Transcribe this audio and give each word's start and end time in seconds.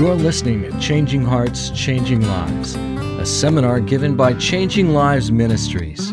You're 0.00 0.14
listening 0.14 0.62
to 0.62 0.80
Changing 0.80 1.20
Hearts, 1.20 1.68
Changing 1.72 2.26
Lives, 2.26 2.74
a 2.74 3.26
seminar 3.26 3.80
given 3.80 4.16
by 4.16 4.32
Changing 4.32 4.94
Lives 4.94 5.30
Ministries. 5.30 6.12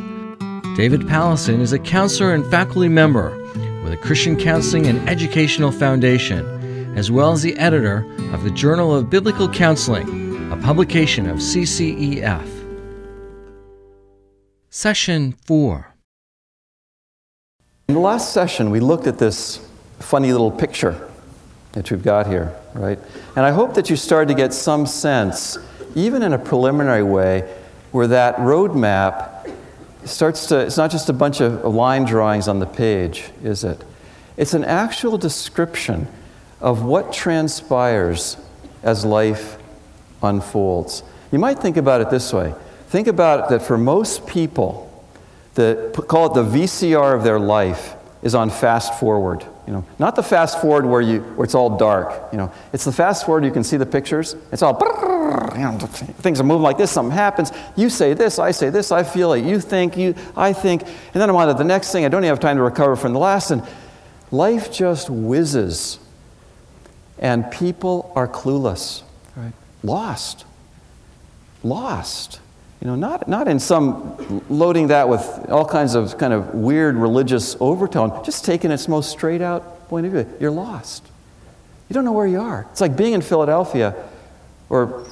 David 0.76 1.04
Powlison 1.04 1.62
is 1.62 1.72
a 1.72 1.80
counselor 1.80 2.34
and 2.34 2.46
faculty 2.48 2.90
member 2.90 3.30
with 3.86 3.94
a 3.94 4.00
Christian 4.02 4.36
Counseling 4.36 4.88
and 4.88 5.08
Educational 5.08 5.72
Foundation, 5.72 6.46
as 6.98 7.10
well 7.10 7.32
as 7.32 7.42
the 7.42 7.58
editor 7.58 8.06
of 8.34 8.44
the 8.44 8.52
Journal 8.52 8.94
of 8.94 9.10
Biblical 9.10 9.48
Counseling, 9.48 10.52
a 10.52 10.58
publication 10.58 11.30
of 11.30 11.38
CCEF. 11.38 12.46
Session 14.70 15.32
4 15.46 15.96
In 17.88 17.96
the 17.96 18.02
last 18.02 18.34
session, 18.34 18.70
we 18.70 18.82
looked 18.82 19.08
at 19.08 19.18
this 19.18 19.66
funny 20.00 20.34
little 20.34 20.52
picture 20.52 21.07
that 21.78 21.92
you've 21.92 22.04
got 22.04 22.26
here, 22.26 22.56
right? 22.74 22.98
And 23.36 23.46
I 23.46 23.52
hope 23.52 23.76
that 23.76 23.88
you 23.88 23.96
started 23.96 24.30
to 24.30 24.34
get 24.34 24.52
some 24.52 24.88
sense, 24.88 25.60
even 25.94 26.24
in 26.24 26.34
a 26.34 26.40
preliminary 26.40 27.04
way, 27.04 27.42
where 27.92 28.08
that 28.08 28.38
roadmap 28.38 29.54
starts 30.04 30.48
to, 30.48 30.60
it's 30.60 30.78
not 30.78 30.90
just 30.90 31.08
a 31.08 31.14
bunch 31.14 31.40
of 31.40 31.64
line 31.66 32.04
drawings 32.04 32.48
on 32.48 32.58
the 32.58 32.66
page, 32.66 33.30
is 33.44 33.64
it? 33.64 33.84
It's 34.38 34.56
an 34.56 34.64
actual 34.64 35.20
description 35.20 36.08
of 36.60 36.82
what 36.82 37.14
transpires 37.14 38.38
as 38.82 39.06
life 39.06 39.60
unfolds. 40.24 41.04
You 41.32 41.38
might 41.38 41.60
think 41.60 41.78
about 41.78 42.02
it 42.02 42.10
this 42.10 42.34
way 42.34 42.56
think 42.88 43.08
about 43.08 43.44
it 43.44 43.50
that 43.50 43.62
for 43.62 43.78
most 43.78 44.26
people, 44.26 44.86
the, 45.54 45.94
call 46.08 46.28
it 46.28 46.34
the 46.34 46.58
VCR 46.58 47.16
of 47.16 47.24
their 47.24 47.40
life 47.40 47.96
is 48.24 48.34
on 48.34 48.50
fast 48.50 48.98
forward. 49.00 49.46
You 49.68 49.74
know, 49.74 49.86
not 50.00 50.16
the 50.16 50.24
fast 50.24 50.62
forward 50.62 50.86
where, 50.86 51.02
you, 51.02 51.20
where 51.20 51.44
it's 51.44 51.54
all 51.54 51.78
dark. 51.78 52.32
You 52.32 52.38
know, 52.38 52.54
it's 52.72 52.86
the 52.86 52.92
fast 52.92 53.26
forward 53.26 53.44
you 53.44 53.52
can 53.52 53.66
see 53.66 53.76
the 53.76 53.86
pictures. 53.86 54.38
It's 54.54 54.62
all, 54.62 54.80
you 55.54 55.62
know, 55.62 55.78
things 55.78 56.40
are 56.40 56.46
moving 56.46 56.64
like 56.64 56.78
this, 56.78 56.90
something 56.90 57.14
happens. 57.14 57.52
You 57.76 57.90
say 57.90 58.14
this, 58.14 58.40
I 58.40 58.52
say 58.52 58.70
this, 58.70 58.94
I 58.94 59.04
feel 59.04 59.34
it, 59.34 59.44
you 59.44 59.60
think, 59.60 59.98
you, 59.98 60.16
I 60.38 60.54
think. 60.54 60.84
And 60.84 61.22
then 61.22 61.30
I'm 61.30 61.36
on 61.36 61.50
to 61.50 61.54
the 61.54 61.66
next 61.66 61.92
thing. 61.92 62.06
I 62.06 62.08
don't 62.08 62.24
even 62.24 62.30
have 62.30 62.40
time 62.40 62.56
to 62.56 62.64
recover 62.64 62.96
from 62.96 63.12
the 63.12 63.20
last. 63.20 63.52
And 63.52 63.62
life 64.32 64.72
just 64.72 65.10
whizzes. 65.10 66.00
And 67.20 67.52
people 67.52 68.14
are 68.16 68.28
clueless, 68.28 69.04
right? 69.36 69.52
Lost. 69.84 70.46
Lost. 71.62 72.40
You 72.82 72.88
know, 72.88 72.96
not, 72.96 73.28
not 73.28 73.48
in 73.48 73.60
some 73.60 74.44
loading 74.50 74.88
that 74.88 75.10
with 75.10 75.22
all 75.50 75.66
kinds 75.66 75.96
of 75.96 76.18
kind 76.18 76.32
of 76.32 76.54
weird 76.54 76.96
religious 76.96 77.56
overtone, 77.60 78.24
just 78.24 78.46
taking 78.46 78.70
its 78.70 78.88
most 78.88 79.10
straight 79.10 79.42
out 79.42 79.90
point 79.90 80.06
of 80.06 80.12
view. 80.12 80.28
You're 80.40 80.52
lost. 80.52 81.08
You 81.90 81.94
don't 81.94 82.06
know 82.06 82.12
where 82.12 82.28
you 82.28 82.40
are. 82.40 82.68
It's 82.72 82.82
like 82.82 82.96
being 82.96 83.14
in 83.14 83.22
Philadelphia, 83.22 83.96
or 84.70 85.08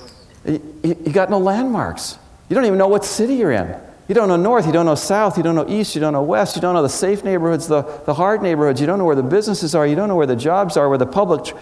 you, 0.46 0.62
you 0.84 1.12
got 1.12 1.30
no 1.30 1.40
landmarks. 1.40 2.20
You 2.50 2.56
don't 2.56 2.66
even 2.66 2.78
know 2.78 2.88
what 2.88 3.04
city 3.04 3.36
you're 3.36 3.52
in. 3.52 3.76
You 4.08 4.14
don't 4.14 4.28
know 4.28 4.36
north, 4.36 4.68
you 4.68 4.72
don't 4.72 4.86
know 4.86 4.94
south, 4.94 5.36
you 5.36 5.42
don't 5.42 5.56
know 5.56 5.68
east, 5.68 5.96
you 5.96 6.02
don't 6.02 6.14
know 6.14 6.22
west, 6.22 6.56
you 6.56 6.62
don't 6.62 6.76
know 6.76 6.84
the 6.84 6.90
safe 6.90 7.24
neighborhoods, 7.24 7.66
the, 7.66 7.82
the 8.06 8.14
hard 8.14 8.44
neighborhoods, 8.44 8.80
you 8.80 8.86
don't 8.86 9.00
know 9.00 9.06
where 9.06 9.16
the 9.16 9.24
businesses 9.24 9.74
are, 9.74 9.88
you 9.88 9.96
don't 9.96 10.08
know 10.08 10.16
where 10.16 10.28
the 10.28 10.36
jobs 10.36 10.78
are, 10.78 10.88
where 10.88 11.00
the 11.00 11.08
public. 11.08 11.46
Tr- 11.46 11.56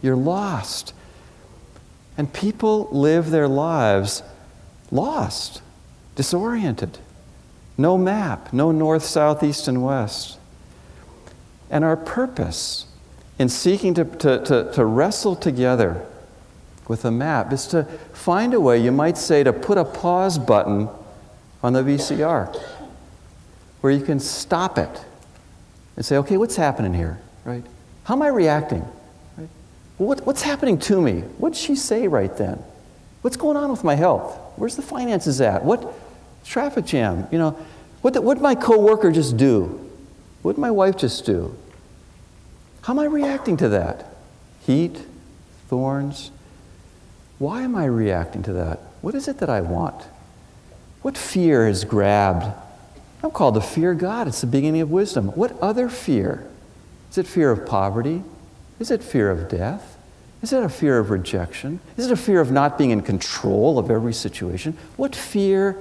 you're 0.00 0.16
lost. 0.16 0.94
And 2.16 2.32
people 2.32 2.88
live 2.90 3.30
their 3.30 3.48
lives 3.48 4.22
lost, 4.90 5.62
disoriented. 6.16 6.98
No 7.78 7.96
map, 7.96 8.52
no 8.52 8.72
north, 8.72 9.04
south, 9.04 9.42
east, 9.42 9.68
and 9.68 9.82
west. 9.82 10.38
And 11.70 11.84
our 11.84 11.96
purpose 11.96 12.86
in 13.38 13.48
seeking 13.48 13.94
to, 13.94 14.04
to, 14.04 14.44
to, 14.44 14.72
to, 14.74 14.84
wrestle 14.84 15.34
together 15.34 16.04
with 16.88 17.04
a 17.04 17.10
map 17.10 17.52
is 17.52 17.66
to 17.68 17.84
find 18.12 18.52
a 18.52 18.60
way, 18.60 18.78
you 18.78 18.92
might 18.92 19.16
say, 19.16 19.42
to 19.42 19.52
put 19.52 19.78
a 19.78 19.84
pause 19.84 20.38
button 20.38 20.88
on 21.62 21.72
the 21.72 21.80
VCR 21.80 22.54
where 23.80 23.92
you 23.92 24.04
can 24.04 24.20
stop 24.20 24.76
it 24.76 25.04
and 25.96 26.04
say, 26.04 26.16
okay, 26.18 26.36
what's 26.36 26.56
happening 26.56 26.92
here, 26.92 27.20
right? 27.44 27.64
How 28.04 28.14
am 28.14 28.22
I 28.22 28.28
reacting? 28.28 28.84
Right? 29.36 29.48
What, 29.98 30.26
what's 30.26 30.42
happening 30.42 30.78
to 30.80 31.00
me? 31.00 31.20
What 31.38 31.52
did 31.52 31.58
she 31.58 31.76
say 31.76 32.08
right 32.08 32.34
then? 32.36 32.62
What's 33.22 33.36
going 33.36 33.56
on 33.56 33.70
with 33.70 33.84
my 33.84 33.94
health? 33.94 34.38
Where's 34.60 34.76
the 34.76 34.82
finances 34.82 35.40
at? 35.40 35.64
What 35.64 35.94
traffic 36.44 36.84
jam? 36.84 37.26
You 37.32 37.38
know, 37.38 37.66
what 38.02 38.12
did 38.12 38.42
my 38.42 38.54
coworker 38.54 39.10
just 39.10 39.38
do? 39.38 39.90
What 40.42 40.56
did 40.56 40.60
my 40.60 40.70
wife 40.70 40.98
just 40.98 41.24
do? 41.24 41.56
How 42.82 42.92
am 42.92 42.98
I 42.98 43.06
reacting 43.06 43.56
to 43.56 43.70
that? 43.70 44.06
Heat, 44.60 44.98
thorns. 45.68 46.30
Why 47.38 47.62
am 47.62 47.74
I 47.74 47.86
reacting 47.86 48.42
to 48.42 48.52
that? 48.52 48.80
What 49.00 49.14
is 49.14 49.28
it 49.28 49.38
that 49.38 49.48
I 49.48 49.62
want? 49.62 50.04
What 51.00 51.16
fear 51.16 51.66
has 51.66 51.86
grabbed? 51.86 52.44
I'm 53.22 53.30
called 53.30 53.54
to 53.54 53.62
fear 53.62 53.94
God. 53.94 54.28
It's 54.28 54.42
the 54.42 54.46
beginning 54.46 54.82
of 54.82 54.90
wisdom. 54.90 55.28
What 55.28 55.58
other 55.62 55.88
fear? 55.88 56.46
Is 57.10 57.16
it 57.16 57.26
fear 57.26 57.50
of 57.50 57.64
poverty? 57.64 58.24
Is 58.78 58.90
it 58.90 59.02
fear 59.02 59.30
of 59.30 59.48
death? 59.48 59.89
Is 60.42 60.52
it 60.52 60.62
a 60.62 60.68
fear 60.68 60.98
of 60.98 61.10
rejection? 61.10 61.80
Is 61.96 62.06
it 62.06 62.12
a 62.12 62.16
fear 62.16 62.40
of 62.40 62.50
not 62.50 62.78
being 62.78 62.90
in 62.90 63.02
control 63.02 63.78
of 63.78 63.90
every 63.90 64.14
situation? 64.14 64.76
What 64.96 65.14
fear 65.14 65.78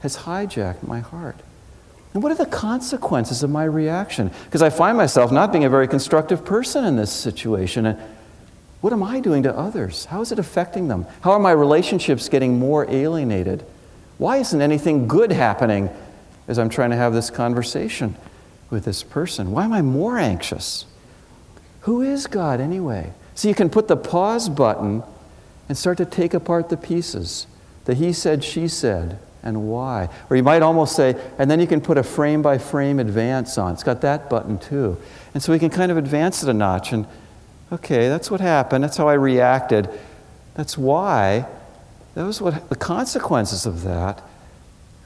has 0.00 0.18
hijacked 0.18 0.86
my 0.86 1.00
heart? 1.00 1.36
And 2.12 2.22
what 2.22 2.30
are 2.30 2.36
the 2.36 2.46
consequences 2.46 3.42
of 3.42 3.50
my 3.50 3.64
reaction? 3.64 4.30
Because 4.44 4.62
I 4.62 4.70
find 4.70 4.96
myself 4.96 5.32
not 5.32 5.50
being 5.50 5.64
a 5.64 5.70
very 5.70 5.88
constructive 5.88 6.44
person 6.44 6.84
in 6.84 6.96
this 6.96 7.10
situation. 7.10 7.86
And 7.86 7.98
what 8.82 8.92
am 8.92 9.02
I 9.02 9.20
doing 9.20 9.42
to 9.44 9.56
others? 9.56 10.04
How 10.04 10.20
is 10.20 10.30
it 10.30 10.38
affecting 10.38 10.88
them? 10.88 11.06
How 11.22 11.32
are 11.32 11.40
my 11.40 11.52
relationships 11.52 12.28
getting 12.28 12.58
more 12.58 12.88
alienated? 12.88 13.64
Why 14.18 14.36
isn't 14.36 14.60
anything 14.60 15.08
good 15.08 15.32
happening 15.32 15.90
as 16.46 16.58
I'm 16.58 16.68
trying 16.68 16.90
to 16.90 16.96
have 16.96 17.14
this 17.14 17.30
conversation 17.30 18.14
with 18.70 18.84
this 18.84 19.02
person? 19.02 19.50
Why 19.50 19.64
am 19.64 19.72
I 19.72 19.82
more 19.82 20.18
anxious? 20.18 20.84
Who 21.80 22.02
is 22.02 22.26
God 22.26 22.60
anyway? 22.60 23.12
So 23.34 23.48
you 23.48 23.54
can 23.54 23.70
put 23.70 23.88
the 23.88 23.96
pause 23.96 24.48
button 24.48 25.02
and 25.68 25.76
start 25.76 25.98
to 25.98 26.04
take 26.04 26.34
apart 26.34 26.68
the 26.68 26.76
pieces. 26.76 27.46
The 27.84 27.94
he 27.94 28.12
said, 28.12 28.44
she 28.44 28.68
said, 28.68 29.18
and 29.42 29.68
why. 29.68 30.08
Or 30.30 30.36
you 30.36 30.42
might 30.42 30.62
almost 30.62 30.96
say, 30.96 31.20
and 31.38 31.50
then 31.50 31.60
you 31.60 31.66
can 31.66 31.80
put 31.80 31.98
a 31.98 32.02
frame 32.02 32.42
by 32.42 32.58
frame 32.58 32.98
advance 32.98 33.58
on. 33.58 33.74
It's 33.74 33.82
got 33.82 34.00
that 34.00 34.30
button 34.30 34.58
too. 34.58 34.96
And 35.34 35.42
so 35.42 35.52
we 35.52 35.58
can 35.58 35.70
kind 35.70 35.90
of 35.90 35.98
advance 35.98 36.42
it 36.42 36.48
a 36.48 36.54
notch 36.54 36.92
and, 36.92 37.06
okay, 37.72 38.08
that's 38.08 38.30
what 38.30 38.40
happened. 38.40 38.84
That's 38.84 38.96
how 38.96 39.08
I 39.08 39.14
reacted. 39.14 39.88
That's 40.54 40.78
why. 40.78 41.46
That 42.14 42.24
was 42.24 42.40
what 42.40 42.68
the 42.68 42.76
consequences 42.76 43.66
of 43.66 43.82
that. 43.82 44.22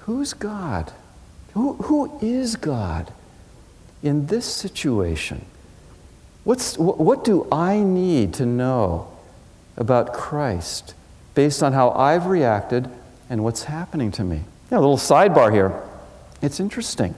Who's 0.00 0.34
God? 0.34 0.92
Who, 1.54 1.74
who 1.74 2.18
is 2.20 2.56
God 2.56 3.12
in 4.02 4.26
this 4.26 4.44
situation? 4.44 5.44
What's, 6.48 6.78
what 6.78 7.24
do 7.24 7.46
I 7.52 7.80
need 7.80 8.32
to 8.34 8.46
know 8.46 9.08
about 9.76 10.14
Christ 10.14 10.94
based 11.34 11.62
on 11.62 11.74
how 11.74 11.90
I've 11.90 12.24
reacted 12.24 12.88
and 13.28 13.44
what's 13.44 13.64
happening 13.64 14.10
to 14.12 14.24
me? 14.24 14.44
Yeah, 14.72 14.78
a 14.78 14.80
little 14.80 14.96
sidebar 14.96 15.52
here. 15.52 15.78
It's 16.40 16.58
interesting 16.58 17.14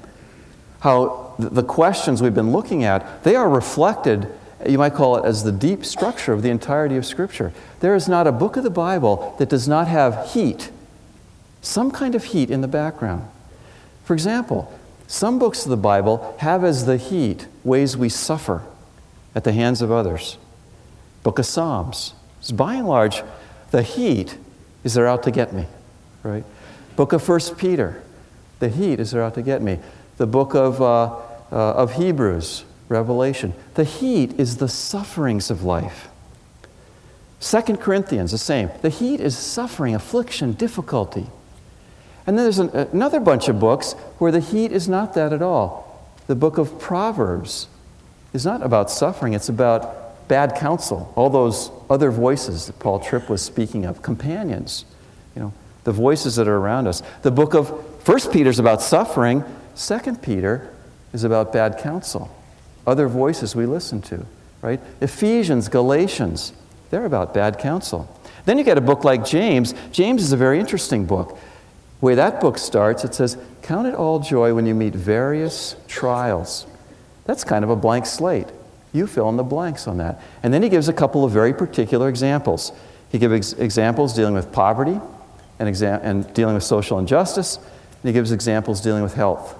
how 0.81 1.37
the 1.39 1.63
questions 1.63 2.21
we've 2.21 2.35
been 2.35 2.51
looking 2.51 2.83
at, 2.83 3.23
they 3.23 3.37
are 3.37 3.49
reflected, 3.49 4.27
you 4.69 4.79
might 4.79 4.95
call 4.95 5.17
it 5.19 5.25
as 5.25 5.45
the 5.45 5.53
deep 5.53 5.85
structure 5.85 6.33
of 6.33 6.43
the 6.43 6.51
entirety 6.51 6.97
of 6.97 7.07
Scripture. 7.07 7.53
There 7.79 7.95
is 7.95 8.09
not 8.09 8.27
a 8.27 8.33
book 8.33 8.57
of 8.57 8.65
the 8.65 8.69
Bible 8.69 9.37
that 9.39 9.49
does 9.49 9.69
not 9.69 9.87
have 9.87 10.31
heat, 10.33 10.73
some 11.63 11.93
kind 11.93 12.17
of 12.17 12.25
heat 12.25 12.51
in 12.51 12.63
the 12.63 12.67
background. 12.67 13.29
For 14.03 14.13
example, 14.13 14.77
some 15.07 15.39
books 15.39 15.63
of 15.65 15.71
the 15.71 15.77
Bible 15.77 16.35
have 16.41 16.65
as 16.65 16.85
the 16.85 16.97
heat 16.97 17.47
ways 17.63 17.97
we 17.97 18.09
suffer 18.09 18.65
at 19.35 19.45
the 19.45 19.53
hands 19.53 19.83
of 19.83 19.91
others. 19.91 20.39
Book 21.23 21.39
of 21.39 21.47
Psalms. 21.47 22.15
So 22.41 22.55
by 22.55 22.75
and 22.75 22.89
large, 22.89 23.23
the 23.71 23.83
heat 23.83 24.37
is 24.85 24.95
they're 24.95 25.07
out 25.07 25.23
to 25.25 25.31
get 25.31 25.53
me, 25.53 25.67
right? 26.23 26.45
Book 26.97 27.13
of 27.13 27.23
First 27.23 27.59
Peter. 27.59 28.03
The 28.59 28.69
heat 28.69 29.01
is 29.01 29.11
they're 29.11 29.23
out 29.23 29.35
to 29.35 29.43
get 29.43 29.63
me. 29.63 29.79
The 30.17 30.27
book 30.27 30.55
of, 30.55 30.81
uh, 30.81 31.17
uh, 31.53 31.75
of 31.75 31.95
Hebrews, 31.95 32.65
Revelation. 32.89 33.55
The 33.75 33.85
heat 33.85 34.39
is 34.39 34.57
the 34.57 34.69
sufferings 34.69 35.51
of 35.51 35.63
life. 35.63 36.09
Second 37.39 37.79
Corinthians, 37.79 38.33
the 38.33 38.39
same. 38.39 38.71
The 38.83 38.91
heat 38.91 39.21
is 39.21 39.37
suffering, 39.37 39.95
affliction, 39.95 40.53
difficulty. 40.53 41.27
And 42.27 42.37
then 42.37 42.45
there's 42.45 42.59
an, 42.59 42.69
another 42.71 43.19
bunch 43.19 43.49
of 43.49 43.59
books 43.59 43.95
where 44.19 44.31
the 44.31 44.41
heat 44.41 44.73
is 44.73 44.89
not 44.89 45.15
that 45.15 45.33
at 45.33 45.41
all. 45.41 46.07
The 46.27 46.35
book 46.35 46.59
of 46.59 46.79
Proverbs, 46.79 47.67
is 48.33 48.45
not 48.45 48.63
about 48.63 48.91
suffering, 48.91 49.33
it's 49.35 49.49
about 49.49 50.29
bad 50.29 50.55
counsel, 50.55 51.13
all 51.17 51.29
those 51.29 51.71
other 51.89 52.11
voices 52.11 52.67
that 52.67 52.79
Paul 52.79 53.01
Tripp 53.01 53.29
was 53.29 53.43
speaking 53.43 53.85
of, 53.85 54.03
companions, 54.03 54.85
you 55.35 55.43
know, 55.43 55.53
the 55.85 55.93
voices 55.93 56.37
that 56.37 56.47
are 56.47 56.57
around 56.57 56.87
us. 56.87 57.03
The 57.23 57.31
book 57.31 57.55
of 57.55 57.85
First 58.05 58.33
Peter 58.33 58.49
is 58.49 58.59
about 58.59 58.81
suffering, 58.81 59.45
Second 59.75 60.23
Peter 60.23 60.73
is 61.13 61.25
about 61.25 61.53
bad 61.53 61.79
counsel, 61.79 62.31
other 62.87 63.09
voices 63.09 63.57
we 63.57 63.67
listen 63.67 64.01
to, 64.03 64.25
right? 64.63 64.81
Ephesians, 65.01 65.69
Galatians, 65.69 66.53
They're 66.91 67.07
about 67.07 67.35
bad 67.35 67.59
counsel. 67.59 68.09
Then 68.45 68.59
you 68.59 68.65
get 68.65 68.79
a 68.79 68.81
book 68.81 69.05
like 69.05 69.25
James. 69.25 69.75
James 69.93 70.23
is 70.23 70.33
a 70.33 70.37
very 70.37 70.59
interesting 70.59 71.07
book. 71.07 71.39
The 72.01 72.07
way 72.07 72.15
that 72.15 72.41
book 72.41 72.59
starts, 72.59 73.05
it 73.05 73.15
says, 73.15 73.37
Count 73.63 73.87
it 73.87 73.95
all 73.95 74.19
joy 74.19 74.55
when 74.55 74.67
you 74.67 74.75
meet 74.75 74.95
various 74.95 75.77
trials. 75.87 76.67
That's 77.31 77.45
kind 77.45 77.63
of 77.63 77.71
a 77.71 77.77
blank 77.77 78.07
slate. 78.07 78.49
You 78.93 79.07
fill 79.07 79.29
in 79.29 79.37
the 79.37 79.45
blanks 79.45 79.87
on 79.87 79.99
that. 79.99 80.21
And 80.43 80.53
then 80.53 80.65
he 80.65 80.69
gives 80.69 80.89
a 80.89 80.93
couple 80.93 81.25
of 81.25 81.31
very 81.31 81.55
particular 81.55 82.09
examples. 82.09 82.73
He 83.13 83.21
gives 83.21 83.53
examples 83.53 84.15
dealing 84.15 84.35
with 84.35 84.51
poverty 84.51 84.99
and, 85.61 85.69
exa- 85.69 86.01
and 86.03 86.35
dealing 86.35 86.57
with 86.57 86.65
social 86.65 86.99
injustice, 86.99 87.59
and 87.59 88.03
he 88.03 88.13
gives 88.13 88.33
examples 88.33 88.81
dealing 88.81 89.05
with 89.05 89.15
health. 89.15 89.57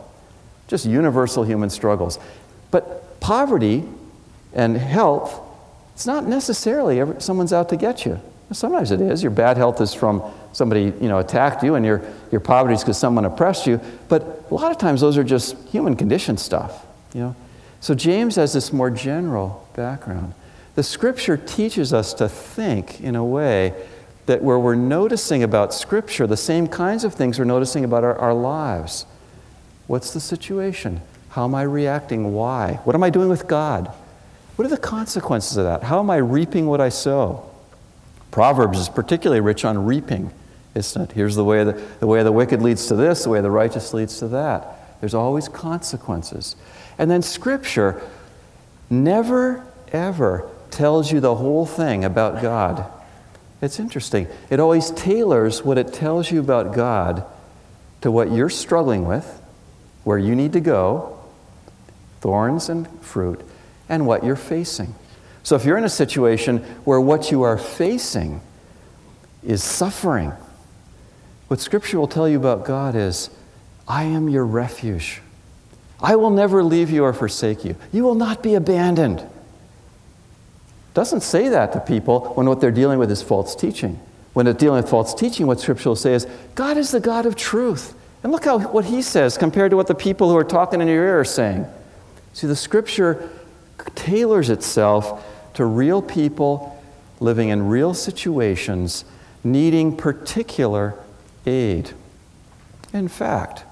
Just 0.67 0.85
universal 0.85 1.45
human 1.45 1.71
struggles. 1.71 2.19
But 2.73 3.21
poverty 3.21 3.85
and 4.53 4.77
health, 4.77 5.41
it's 5.95 6.07
not 6.07 6.27
necessarily 6.27 6.99
ever, 6.99 7.21
someone's 7.21 7.53
out 7.53 7.69
to 7.69 7.77
get 7.77 8.05
you. 8.05 8.21
Sometimes 8.51 8.91
it 8.91 9.01
is. 9.01 9.23
Your 9.23 9.31
bad 9.31 9.57
health 9.57 9.81
is 9.81 9.95
from 9.95 10.25
somebody 10.53 10.93
you 11.01 11.09
know, 11.09 11.21
attacked 11.21 11.63
you, 11.63 11.77
and 11.77 11.87
your, 11.87 12.03
your 12.33 12.41
poverty 12.41 12.75
is 12.75 12.81
because 12.81 12.99
someone 12.99 13.25
oppressed 13.27 13.69
you. 13.69 13.81
But 14.09 14.47
a 14.51 14.55
lot 14.55 14.73
of 14.73 14.79
times 14.79 15.01
those 15.01 15.17
are 15.17 15.23
just 15.23 15.57
human 15.69 15.95
condition 15.95 16.37
stuff. 16.37 16.85
You 17.15 17.21
know? 17.21 17.37
So 17.81 17.95
James 17.95 18.37
has 18.37 18.53
this 18.53 18.73
more 18.73 18.91
general 18.91 19.67
background. 19.75 20.35
The 20.75 20.83
scripture 20.83 21.37
teaches 21.37 21.93
us 21.93 22.15
to 22.15 22.29
think 22.29 23.01
in 23.01 23.17
a 23.17 23.25
way 23.25 23.75
that 24.27 24.43
where 24.43 24.59
we're 24.59 24.75
noticing 24.75 25.43
about 25.43 25.75
scripture 25.75 26.27
the 26.27 26.37
same 26.37 26.69
kinds 26.69 27.05
of 27.05 27.15
things 27.15 27.39
we're 27.39 27.45
noticing 27.47 27.85
about 27.85 28.05
our, 28.05 28.17
our 28.17 28.35
lives. 28.35 29.07
What's 29.87 30.13
the 30.13 30.21
situation? 30.21 31.01
How 31.31 31.45
am 31.45 31.55
I 31.55 31.63
reacting? 31.63 32.33
Why? 32.33 32.75
What 32.85 32.95
am 32.95 33.03
I 33.03 33.11
doing 33.11 33.29
with 33.29 33.49
God? 33.49 33.93
What 34.57 34.67
are 34.67 34.71
the 34.71 34.77
consequences 34.77 35.57
of 35.57 35.65
that? 35.65 35.83
How 35.83 36.01
am 36.01 36.11
I 36.11 36.17
reaping 36.17 36.67
what 36.67 36.81
I 36.81 36.91
sow? 36.91 37.51
Proverbs 38.31 38.79
is 38.79 38.89
particularly 38.89 39.41
rich 39.41 39.65
on 39.65 39.87
reaping, 39.87 40.31
isn't 40.75 41.03
it? 41.03 41.13
Here's 41.13 41.35
the 41.35 41.45
way 41.45 41.65
the, 41.65 41.73
the 41.99 42.07
way 42.07 42.23
the 42.23 42.31
wicked 42.31 42.63
leads 42.63 42.87
to 42.89 42.95
this, 42.95 43.25
the 43.25 43.31
way 43.31 43.41
the 43.41 43.51
righteous 43.51 43.95
leads 43.95 44.19
to 44.19 44.29
that. 44.29 45.01
There's 45.01 45.15
always 45.15 45.49
consequences. 45.49 46.57
And 47.01 47.11
then 47.11 47.23
Scripture 47.23 48.03
never, 48.91 49.65
ever 49.91 50.47
tells 50.71 51.11
you 51.11 51.19
the 51.19 51.35
whole 51.35 51.65
thing 51.65 52.05
about 52.05 52.43
God. 52.43 52.85
It's 53.63 53.81
interesting. 53.81 54.29
It 54.51 54.61
always 54.61 54.91
tailors 54.91 55.65
what 55.65 55.79
it 55.79 55.95
tells 55.95 56.31
you 56.31 56.41
about 56.41 56.75
God 56.75 57.25
to 58.03 58.11
what 58.11 58.31
you're 58.31 58.51
struggling 58.51 59.07
with, 59.07 59.41
where 60.05 60.19
you 60.19 60.37
need 60.37 60.53
to 60.53 60.61
go, 60.61 61.19
thorns 62.21 62.69
and 62.69 62.87
fruit, 63.01 63.41
and 63.89 64.07
what 64.07 64.23
you're 64.23 64.37
facing. 64.37 64.95
So 65.43 65.57
if 65.57 65.65
you're 65.65 65.79
in 65.79 65.85
a 65.85 65.89
situation 65.89 66.59
where 66.85 67.01
what 67.01 67.31
you 67.31 67.45
are 67.45 67.57
facing 67.57 68.43
is 69.43 69.65
suffering, 69.65 70.35
what 71.49 71.61
Scripture 71.61 71.99
will 71.99 72.09
tell 72.09 72.29
you 72.29 72.37
about 72.37 72.67
God 72.67 72.95
is, 72.95 73.31
I 73.89 74.05
am 74.05 74.29
your 74.29 74.45
refuge. 74.45 75.23
I 76.03 76.17
will 76.17 76.31
never 76.31 76.63
leave 76.63 76.91
you 76.91 77.05
or 77.05 77.13
forsake 77.13 77.65
you. 77.65 77.77
You 77.93 78.05
will 78.05 78.15
not 78.15 78.43
be 78.43 78.55
abandoned. 78.55 79.23
Doesn't 80.95 81.21
say 81.21 81.49
that 81.49 81.73
to 81.73 81.81
people 81.81 82.33
when 82.35 82.47
what 82.49 82.61
they're 82.61 82.71
dealing 82.71 82.99
with 82.99 83.11
is 83.11 83.23
false 83.23 83.55
teaching. 83.55 84.01
When 84.33 84.45
they're 84.45 84.55
dealing 84.55 84.83
with 84.83 84.91
false 84.91 85.15
teaching, 85.15 85.47
what 85.47 85.61
Scripture 85.61 85.91
will 85.91 85.97
say 85.97 86.15
is, 86.15 86.27
God 86.55 86.77
is 86.77 86.91
the 86.91 87.01
God 87.01 87.27
of 87.27 87.37
truth. 87.37 87.95
And 88.23 88.33
look 88.33 88.45
how 88.45 88.59
what 88.59 88.87
He 88.87 89.03
says 89.03 89.39
compared 89.39 89.71
to 89.71 89.77
what 89.77 89.87
the 89.87 89.95
people 89.95 90.29
who 90.31 90.37
are 90.37 90.45
talking 90.45 90.81
in 90.81 90.89
your 90.89 91.05
ear 91.05 91.21
are 91.21 91.25
saying. 91.25 91.67
See, 92.33 92.47
the 92.47 92.57
Scripture 92.57 93.31
tailors 93.95 94.51
itself 94.51 95.27
to 95.55 95.65
real 95.65 96.01
people 96.03 96.83
living 97.19 97.49
in 97.49 97.69
real 97.69 97.95
situations 97.95 99.05
needing 99.43 99.97
particular 99.97 100.99
aid. 101.47 101.93
In 102.93 103.09
fact, 103.09 103.65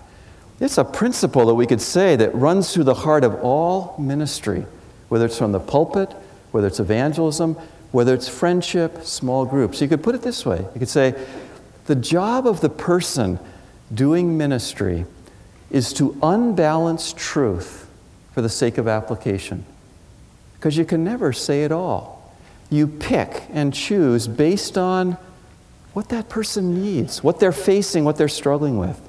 it's 0.60 0.78
a 0.78 0.84
principle 0.84 1.46
that 1.46 1.54
we 1.54 1.66
could 1.66 1.80
say 1.80 2.16
that 2.16 2.34
runs 2.34 2.72
through 2.72 2.84
the 2.84 2.94
heart 2.94 3.24
of 3.24 3.36
all 3.42 3.94
ministry, 3.98 4.66
whether 5.08 5.26
it's 5.26 5.38
from 5.38 5.52
the 5.52 5.60
pulpit, 5.60 6.12
whether 6.50 6.66
it's 6.66 6.80
evangelism, 6.80 7.54
whether 7.92 8.12
it's 8.12 8.28
friendship, 8.28 9.04
small 9.04 9.44
groups. 9.44 9.80
You 9.80 9.88
could 9.88 10.02
put 10.02 10.14
it 10.14 10.22
this 10.22 10.44
way 10.44 10.58
you 10.58 10.78
could 10.78 10.88
say, 10.88 11.14
the 11.86 11.94
job 11.94 12.46
of 12.46 12.60
the 12.60 12.68
person 12.68 13.38
doing 13.92 14.36
ministry 14.36 15.06
is 15.70 15.92
to 15.94 16.18
unbalance 16.22 17.14
truth 17.16 17.88
for 18.32 18.42
the 18.42 18.48
sake 18.48 18.78
of 18.78 18.88
application 18.88 19.64
because 20.54 20.76
you 20.76 20.84
can 20.84 21.04
never 21.04 21.32
say 21.32 21.64
it 21.64 21.72
all. 21.72 22.34
You 22.68 22.86
pick 22.86 23.44
and 23.50 23.72
choose 23.72 24.26
based 24.26 24.76
on 24.76 25.16
what 25.92 26.08
that 26.10 26.28
person 26.28 26.82
needs, 26.82 27.22
what 27.22 27.40
they're 27.40 27.52
facing, 27.52 28.04
what 28.04 28.16
they're 28.16 28.28
struggling 28.28 28.76
with. 28.76 29.07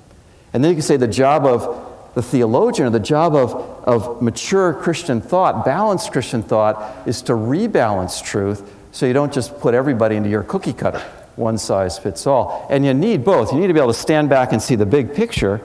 And 0.54 0.64
then 0.64 0.72
you 0.72 0.76
can 0.76 0.82
say 0.82 0.98
the 0.98 1.08
job 1.08 1.46
of 1.46 1.88
the 2.16 2.22
theologian 2.22 2.88
or 2.88 2.90
the 2.90 3.00
job 3.00 3.36
of, 3.36 3.54
of 3.86 4.22
mature 4.22 4.74
Christian 4.74 5.22
thought, 5.22 5.64
balanced 5.64 6.12
Christian 6.12 6.42
thought, 6.42 7.08
is 7.08 7.22
to 7.24 7.34
rebalance 7.34 8.24
truth 8.24 8.76
so 8.92 9.06
you 9.06 9.14
don't 9.14 9.32
just 9.32 9.60
put 9.60 9.74
everybody 9.74 10.16
into 10.16 10.30
your 10.30 10.44
cookie 10.44 10.74
cutter, 10.74 11.00
one 11.36 11.58
size 11.58 12.00
fits 12.00 12.26
all. 12.26 12.68
And 12.70 12.86
you 12.86 12.94
need 12.94 13.24
both. 13.24 13.54
You 13.54 13.60
need 13.60 13.68
to 13.68 13.74
be 13.74 13.80
able 13.80 13.94
to 13.94 14.00
stand 14.00 14.30
back 14.30 14.52
and 14.52 14.62
see 14.62 14.76
the 14.76 14.86
big 14.86 15.14
picture. 15.14 15.62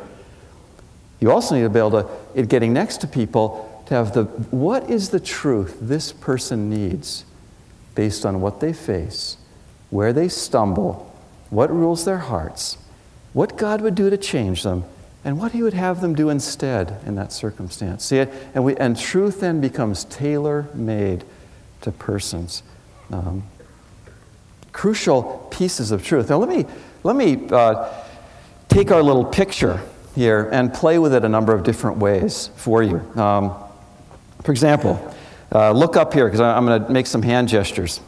You 1.21 1.31
also 1.31 1.55
need 1.55 1.63
to 1.63 1.71
be 1.71 1.79
able 1.79 2.03
to, 2.03 2.09
in 2.35 2.47
getting 2.47 2.73
next 2.73 2.99
to 2.99 3.07
people, 3.07 3.71
to 3.87 3.95
have 3.95 4.13
the 4.13 4.25
what 4.25 4.89
is 4.91 5.11
the 5.11 5.21
truth 5.21 5.79
this 5.81 6.13
person 6.13 6.71
needs 6.71 7.25
based 7.95 8.25
on 8.27 8.41
what 8.41 8.61
they 8.61 8.73
face, 8.73 9.37
where 9.91 10.13
they 10.13 10.29
stumble, 10.29 11.13
what 11.51 11.71
rules 11.71 12.05
their 12.05 12.19
hearts, 12.19 12.79
what 13.35 13.59
God 13.59 13.83
would 13.83 13.95
do 13.95 14.09
to 14.09 14.17
change 14.17 14.63
them, 14.63 14.85
and 15.25 15.39
what 15.39 15.53
He 15.53 15.63
would 15.63 15.75
have 15.75 16.01
them 16.01 16.15
do 16.15 16.31
instead 16.31 17.01
in 17.05 17.17
that 17.17 17.33
circumstance. 17.33 18.05
See 18.05 18.19
it? 18.19 18.33
And, 18.55 18.65
we, 18.65 18.77
and 18.77 18.99
truth 18.99 19.41
then 19.41 19.61
becomes 19.61 20.05
tailor 20.05 20.69
made 20.73 21.25
to 21.83 21.93
persons. 21.93 22.63
Um, 23.13 23.43
crucial 24.73 25.49
pieces 25.51 25.91
of 25.91 26.05
truth. 26.05 26.31
Now, 26.31 26.39
let 26.39 26.49
me, 26.49 26.65
let 27.03 27.17
me 27.17 27.49
uh, 27.51 27.93
take 28.69 28.91
our 28.91 29.03
little 29.03 29.25
picture 29.25 29.81
here 30.15 30.49
and 30.53 30.73
play 30.73 30.99
with 30.99 31.13
it 31.15 31.25
a 31.25 31.29
number 31.29 31.53
of 31.53 31.65
different 31.65 31.99
ways 31.99 32.51
for 32.57 32.83
you. 32.83 32.99
Um, 33.21 33.55
for 34.43 34.53
example, 34.53 35.15
uh, 35.53 35.73
look 35.73 35.97
up 35.97 36.13
here 36.13 36.27
because 36.27 36.41
I'm 36.41 36.67
going 36.67 36.85
to 36.85 36.91
make 36.91 37.07
some 37.07 37.23
hand 37.23 37.49
gestures. 37.49 38.01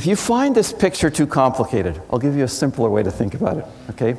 If 0.00 0.06
you 0.06 0.16
find 0.16 0.54
this 0.54 0.72
picture 0.72 1.10
too 1.10 1.26
complicated, 1.26 2.00
I'll 2.10 2.18
give 2.18 2.34
you 2.34 2.44
a 2.44 2.48
simpler 2.48 2.88
way 2.88 3.02
to 3.02 3.10
think 3.10 3.34
about 3.34 3.58
it, 3.58 3.66
okay? 3.90 4.16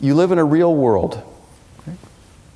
You 0.00 0.14
live 0.14 0.30
in 0.30 0.38
a 0.38 0.44
real 0.44 0.72
world. 0.76 1.20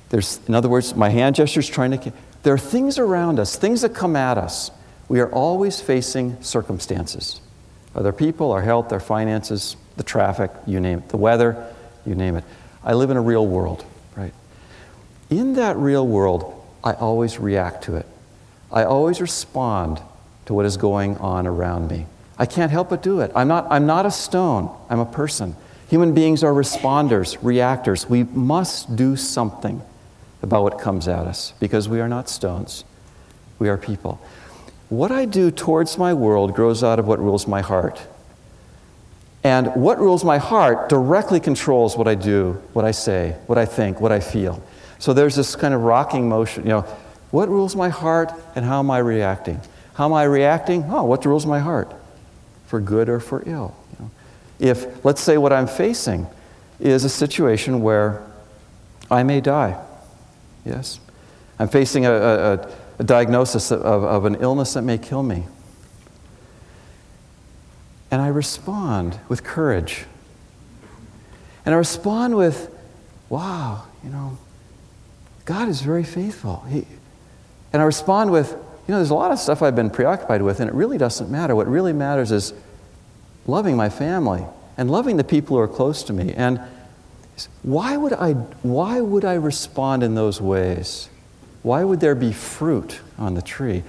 There's, 0.07 0.39
in 0.47 0.55
other 0.55 0.69
words, 0.69 0.95
my 0.95 1.09
hand 1.09 1.35
gesture 1.35 1.59
is 1.59 1.67
trying 1.67 1.91
to. 1.99 2.13
There 2.43 2.53
are 2.53 2.57
things 2.57 2.99
around 2.99 3.37
us, 3.37 3.57
things 3.57 3.81
that 3.81 3.93
come 3.93 4.15
at 4.15 4.37
us. 4.37 4.71
We 5.09 5.19
are 5.19 5.29
always 5.29 5.81
facing 5.81 6.41
circumstances. 6.41 7.41
Other 7.93 8.13
people, 8.13 8.53
our 8.53 8.61
health, 8.61 8.93
our 8.93 9.01
finances, 9.01 9.75
the 9.97 10.03
traffic, 10.03 10.51
you 10.65 10.79
name 10.79 10.99
it, 10.99 11.09
the 11.09 11.17
weather, 11.17 11.75
you 12.05 12.15
name 12.15 12.37
it. 12.37 12.45
I 12.81 12.93
live 12.93 13.09
in 13.09 13.17
a 13.17 13.21
real 13.21 13.45
world, 13.45 13.83
right? 14.15 14.33
In 15.29 15.55
that 15.55 15.75
real 15.75 16.07
world, 16.07 16.65
I 16.81 16.93
always 16.93 17.39
react 17.39 17.83
to 17.83 17.97
it. 17.97 18.05
I 18.71 18.85
always 18.85 19.19
respond 19.19 20.01
to 20.49 20.55
what 20.55 20.65
is 20.65 20.77
going 20.77 21.15
on 21.17 21.45
around 21.45 21.91
me. 21.91 22.07
I 22.39 22.47
can't 22.47 22.71
help 22.71 22.89
but 22.89 23.03
do 23.03 23.19
it. 23.19 23.31
I'm 23.35 23.47
not, 23.47 23.67
I'm 23.69 23.85
not 23.85 24.07
a 24.07 24.11
stone, 24.11 24.75
I'm 24.89 24.99
a 24.99 25.05
person. 25.05 25.55
Human 25.89 26.15
beings 26.15 26.43
are 26.43 26.51
responders, 26.51 27.37
reactors. 27.43 28.09
We 28.09 28.23
must 28.23 28.95
do 28.95 29.15
something 29.15 29.79
about 30.41 30.63
what 30.63 30.79
comes 30.79 31.07
at 31.07 31.27
us 31.27 31.53
because 31.59 31.87
we 31.87 32.01
are 32.01 32.09
not 32.09 32.29
stones, 32.29 32.83
we 33.59 33.69
are 33.69 33.77
people. 33.77 34.19
What 34.89 35.11
I 35.11 35.25
do 35.25 35.51
towards 35.51 35.99
my 35.99 36.15
world 36.15 36.55
grows 36.55 36.83
out 36.83 36.97
of 36.97 37.05
what 37.05 37.19
rules 37.19 37.45
my 37.45 37.61
heart. 37.61 38.01
And 39.43 39.67
what 39.75 39.99
rules 39.99 40.23
my 40.23 40.39
heart 40.39 40.89
directly 40.89 41.39
controls 41.39 41.95
what 41.95 42.07
I 42.07 42.15
do, 42.15 42.53
what 42.73 42.85
I 42.85 42.91
say, 42.91 43.35
what 43.45 43.59
I 43.59 43.67
think, 43.67 44.01
what 44.01 44.11
I 44.11 44.19
feel. 44.19 44.63
So 44.97 45.13
there's 45.13 45.35
this 45.35 45.55
kind 45.55 45.75
of 45.75 45.81
rocking 45.81 46.27
motion. 46.27 46.63
You 46.63 46.69
know, 46.69 46.81
what 47.29 47.49
rules 47.49 47.75
my 47.75 47.89
heart 47.89 48.31
and 48.55 48.65
how 48.65 48.79
am 48.79 48.89
I 48.89 48.97
reacting? 48.97 49.61
How 49.99 50.05
am 50.05 50.13
I 50.13 50.23
reacting? 50.23 50.85
Oh, 50.87 51.03
what 51.03 51.25
rules 51.25 51.45
my 51.45 51.59
heart? 51.59 51.93
For 52.67 52.79
good 52.79 53.09
or 53.09 53.19
for 53.19 53.43
ill. 53.45 53.75
You 53.91 54.05
know? 54.05 54.11
If, 54.57 55.03
let's 55.03 55.19
say, 55.19 55.37
what 55.37 55.51
I'm 55.51 55.67
facing 55.67 56.25
is 56.79 57.03
a 57.03 57.09
situation 57.09 57.81
where 57.81 58.25
I 59.11 59.23
may 59.23 59.41
die, 59.41 59.77
yes? 60.63 61.01
I'm 61.59 61.67
facing 61.67 62.05
a, 62.05 62.13
a, 62.13 62.69
a 62.99 63.03
diagnosis 63.03 63.73
of, 63.73 63.81
of 63.81 64.23
an 64.23 64.35
illness 64.35 64.75
that 64.75 64.83
may 64.83 64.97
kill 64.97 65.21
me. 65.21 65.43
And 68.09 68.21
I 68.21 68.29
respond 68.29 69.19
with 69.27 69.43
courage. 69.43 70.05
And 71.65 71.75
I 71.75 71.77
respond 71.77 72.37
with, 72.37 72.73
wow, 73.27 73.83
you 74.01 74.11
know, 74.11 74.37
God 75.43 75.67
is 75.67 75.81
very 75.81 76.05
faithful. 76.05 76.63
He, 76.69 76.87
and 77.73 77.81
I 77.81 77.85
respond 77.85 78.31
with, 78.31 78.55
you 78.89 78.93
know, 78.93 78.97
there's 78.97 79.11
a 79.11 79.13
lot 79.13 79.29
of 79.29 79.37
stuff 79.37 79.61
I've 79.61 79.75
been 79.75 79.91
preoccupied 79.91 80.41
with, 80.41 80.59
and 80.59 80.67
it 80.67 80.73
really 80.73 80.97
doesn't 80.97 81.29
matter. 81.29 81.55
What 81.55 81.67
really 81.67 81.93
matters 81.93 82.31
is 82.31 82.55
loving 83.45 83.77
my 83.77 83.87
family 83.87 84.43
and 84.77 84.89
loving 84.89 85.15
the 85.15 85.23
people 85.23 85.55
who 85.55 85.61
are 85.61 85.67
close 85.67 86.01
to 86.05 86.11
me. 86.11 86.33
And 86.33 86.59
why 87.61 87.97
would 87.97 88.13
I, 88.13 88.31
why 88.63 88.99
would 88.99 89.25
I 89.25 89.35
respond 89.35 90.01
in 90.01 90.15
those 90.15 90.41
ways? 90.41 91.07
Why 91.61 91.83
would 91.83 91.99
there 91.99 92.15
be 92.15 92.33
fruit 92.33 92.99
on 93.19 93.35
the 93.35 93.43
tree? 93.43 93.83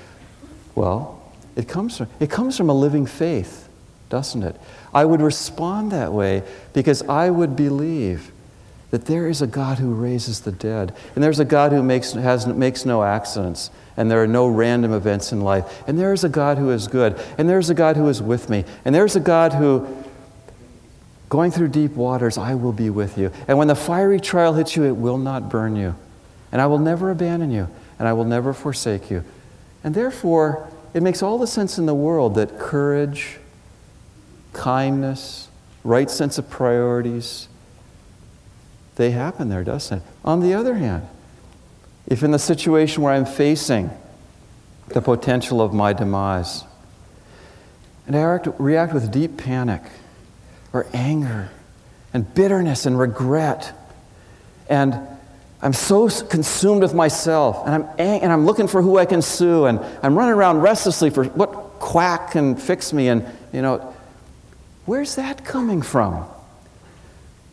Well, 0.75 1.33
it 1.57 1.67
comes 1.67 1.97
from, 1.97 2.09
it 2.21 2.29
comes 2.29 2.59
from 2.59 2.69
a 2.69 2.75
living 2.75 3.07
faith, 3.07 3.71
doesn't 4.11 4.43
it? 4.43 4.55
I 4.93 5.07
would 5.07 5.23
respond 5.23 5.93
that 5.93 6.13
way 6.13 6.43
because 6.75 7.01
I 7.05 7.31
would 7.31 7.57
believe 7.57 8.33
that 8.91 9.07
there 9.07 9.29
is 9.29 9.41
a 9.41 9.47
God 9.47 9.79
who 9.79 9.95
raises 9.95 10.41
the 10.41 10.53
dead, 10.53 10.95
and 11.15 11.23
there's 11.23 11.39
a 11.39 11.45
God 11.45 11.73
who 11.73 11.83
makes, 11.83 12.13
has, 12.13 12.47
makes 12.47 12.85
no 12.85 13.03
accidents, 13.03 13.71
and 13.97 14.11
there 14.11 14.23
are 14.23 14.27
no 14.27 14.49
random 14.49 14.93
events 14.93 15.33
in 15.33 15.41
life, 15.41 15.83
and 15.87 15.99
there 15.99 16.13
is 16.13 16.25
a 16.25 16.29
God 16.29 16.59
who 16.59 16.71
is 16.71 16.89
good, 16.89 17.21
and 17.39 17.49
there's 17.49 17.71
a 17.71 17.75
God 17.75 17.97
who 17.97 18.09
is 18.09 18.21
with 18.21 18.51
me, 18.51 18.65
and 18.85 18.95
there's 18.95 19.15
a 19.15 19.21
God 19.21 19.53
who, 19.53 19.87
going 21.29 21.53
through 21.53 21.69
deep 21.69 21.93
waters, 21.93 22.37
I 22.37 22.55
will 22.55 22.73
be 22.73 22.91
with 22.91 23.17
you. 23.17 23.31
And 23.47 23.57
when 23.57 23.69
the 23.69 23.77
fiery 23.77 24.19
trial 24.19 24.55
hits 24.55 24.75
you, 24.75 24.85
it 24.85 24.97
will 24.97 25.19
not 25.19 25.49
burn 25.49 25.77
you. 25.77 25.95
And 26.51 26.61
I 26.61 26.67
will 26.67 26.81
never 26.81 27.13
abandon 27.13 27.53
you, 27.53 27.69
and 27.99 28.09
I 28.09 28.13
will 28.13 28.25
never 28.25 28.53
forsake 28.53 29.09
you. 29.11 29.23
And 29.85 29.95
therefore, 29.95 30.69
it 30.93 31.03
makes 31.03 31.23
all 31.23 31.39
the 31.39 31.47
sense 31.47 31.79
in 31.79 31.87
the 31.87 31.95
world 31.95 32.35
that 32.35 32.59
courage, 32.59 33.39
kindness, 34.53 35.49
right 35.85 36.11
sense 36.11 36.37
of 36.37 36.51
priorities, 36.51 37.47
they 38.97 39.11
happen 39.13 39.49
there, 39.49 39.65
doesn't 39.65 39.99
it? 39.99 40.05
On 40.25 40.41
the 40.41 40.55
other 40.55 40.75
hand, 40.75 41.09
if 42.07 42.23
in 42.23 42.31
the 42.31 42.39
situation 42.39 43.03
where 43.03 43.13
I'm 43.13 43.25
facing 43.25 43.91
the 44.89 45.01
potential 45.01 45.61
of 45.61 45.73
my 45.73 45.93
demise, 45.93 46.65
and 48.07 48.17
I 48.17 48.23
react 48.59 48.93
with 48.93 49.13
deep 49.13 49.37
panic 49.37 49.83
or 50.73 50.87
anger 50.93 51.51
and 52.13 52.35
bitterness 52.35 52.87
and 52.87 52.99
regret, 52.99 53.73
and 54.69 54.99
I'm 55.63 55.73
so 55.73 56.09
consumed 56.09 56.83
with 56.83 56.95
myself, 56.95 57.65
and 57.67 57.75
I'm, 57.75 57.91
ang- 57.99 58.23
and 58.23 58.33
I'm 58.33 58.47
looking 58.47 58.67
for 58.67 58.83
who 58.83 58.99
I 58.99 59.05
can 59.05 59.23
sue, 59.23 59.67
and 59.67 59.79
I'm 60.03 60.17
running 60.17 60.35
around 60.35 60.63
restlessly 60.63 61.11
for 61.11 61.25
what 61.25 61.51
quack 61.79 62.33
can 62.33 62.57
fix 62.57 62.93
me, 62.93 63.09
and, 63.09 63.25
you 63.53 63.63
know, 63.63 63.95
where's 64.87 65.15
that 65.17 65.45
coming 65.45 65.83
from? 65.83 66.25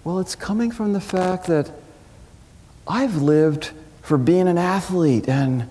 Well, 0.07 0.19
it's 0.19 0.35
coming 0.35 0.71
from 0.71 0.93
the 0.93 1.01
fact 1.01 1.47
that 1.47 1.69
I've 2.87 3.17
lived 3.21 3.71
for 4.03 4.17
being 4.17 4.47
an 4.47 4.57
athlete 4.57 5.27
and 5.27 5.69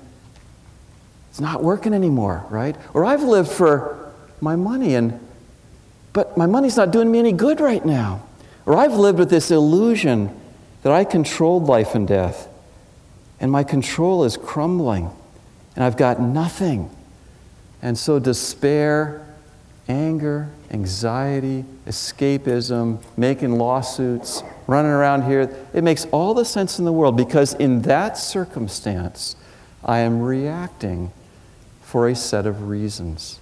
it's 1.31 1.41
not 1.41 1.63
working 1.63 1.95
anymore, 1.95 2.45
right? 2.51 2.77
Or 2.93 3.07
I've 3.07 3.23
lived 3.23 3.51
for 3.51 4.13
my 4.43 4.55
money 4.55 4.95
and 4.95 5.19
but 6.13 6.37
my 6.37 6.45
money's 6.45 6.77
not 6.77 6.91
doing 6.91 7.11
me 7.11 7.19
any 7.19 7.33
good 7.33 7.61
right 7.61 7.83
now. 7.83 8.27
Or 8.67 8.77
I've 8.77 8.93
lived 8.93 9.19
with 9.19 9.31
this 9.31 9.51
illusion 9.51 10.39
that 10.83 10.93
I 10.93 11.05
controlled 11.05 11.65
life 11.65 11.95
and 11.95 12.07
death 12.07 12.47
and 13.41 13.51
my 13.51 13.65
control 13.65 14.25
is 14.25 14.37
crumbling 14.37 15.09
and 15.77 15.83
I've 15.83 15.97
got 15.97 16.21
nothing. 16.21 16.95
And 17.81 17.97
so 17.97 18.19
despair 18.19 19.26
anger, 19.89 20.51
anxiety, 20.71 21.65
escapism, 21.87 23.03
making 23.17 23.59
lawsuits, 23.59 24.43
running 24.67 24.91
around 24.91 25.23
here. 25.23 25.55
It 25.73 25.85
makes 25.85 26.07
all 26.07 26.35
the 26.35 26.45
sense 26.45 26.79
in 26.79 26.85
the 26.85 26.93
world 26.93 27.17
because 27.17 27.55
in 27.55 27.83
that 27.83 28.19
circumstance, 28.19 29.37
I 29.85 29.99
am 29.99 30.21
reacting 30.21 31.13
for 31.83 32.09
a 32.09 32.15
set 32.15 32.47
of 32.47 32.69
reasons, 32.69 33.39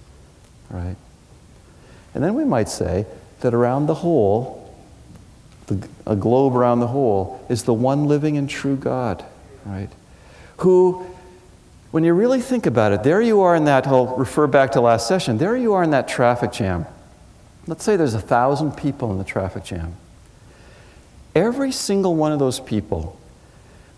right? 0.69 0.95
And 2.13 2.23
then 2.23 2.35
we 2.35 2.45
might 2.45 2.69
say 2.69 3.05
that 3.41 3.53
around 3.53 3.87
the 3.87 3.95
whole, 3.95 4.73
the, 5.67 5.87
a 6.05 6.15
globe 6.15 6.55
around 6.55 6.79
the 6.79 6.87
whole, 6.87 7.43
is 7.49 7.63
the 7.63 7.73
one 7.73 8.05
living 8.05 8.37
and 8.37 8.49
true 8.49 8.75
God, 8.75 9.25
right? 9.65 9.89
Who 10.57 11.05
when 11.95 12.03
you 12.03 12.13
really 12.13 12.41
think 12.41 12.65
about 12.65 12.91
it, 12.91 13.03
there 13.03 13.21
you 13.21 13.39
are 13.39 13.55
in 13.55 13.63
that, 13.63 13.87
I'll 13.87 14.17
refer 14.17 14.47
back 14.47 14.73
to 14.73 14.81
last 14.81 15.07
session, 15.07 15.37
there 15.37 15.55
you 15.55 15.71
are 15.75 15.81
in 15.81 15.91
that 15.91 16.09
traffic 16.09 16.51
jam. 16.51 16.85
Let's 17.67 17.85
say 17.85 17.95
there's 17.95 18.15
a 18.15 18.19
thousand 18.19 18.73
people 18.73 19.13
in 19.13 19.17
the 19.17 19.23
traffic 19.23 19.63
jam. 19.63 19.95
Every 21.33 21.71
single 21.71 22.13
one 22.13 22.33
of 22.33 22.39
those 22.39 22.59
people, 22.59 23.17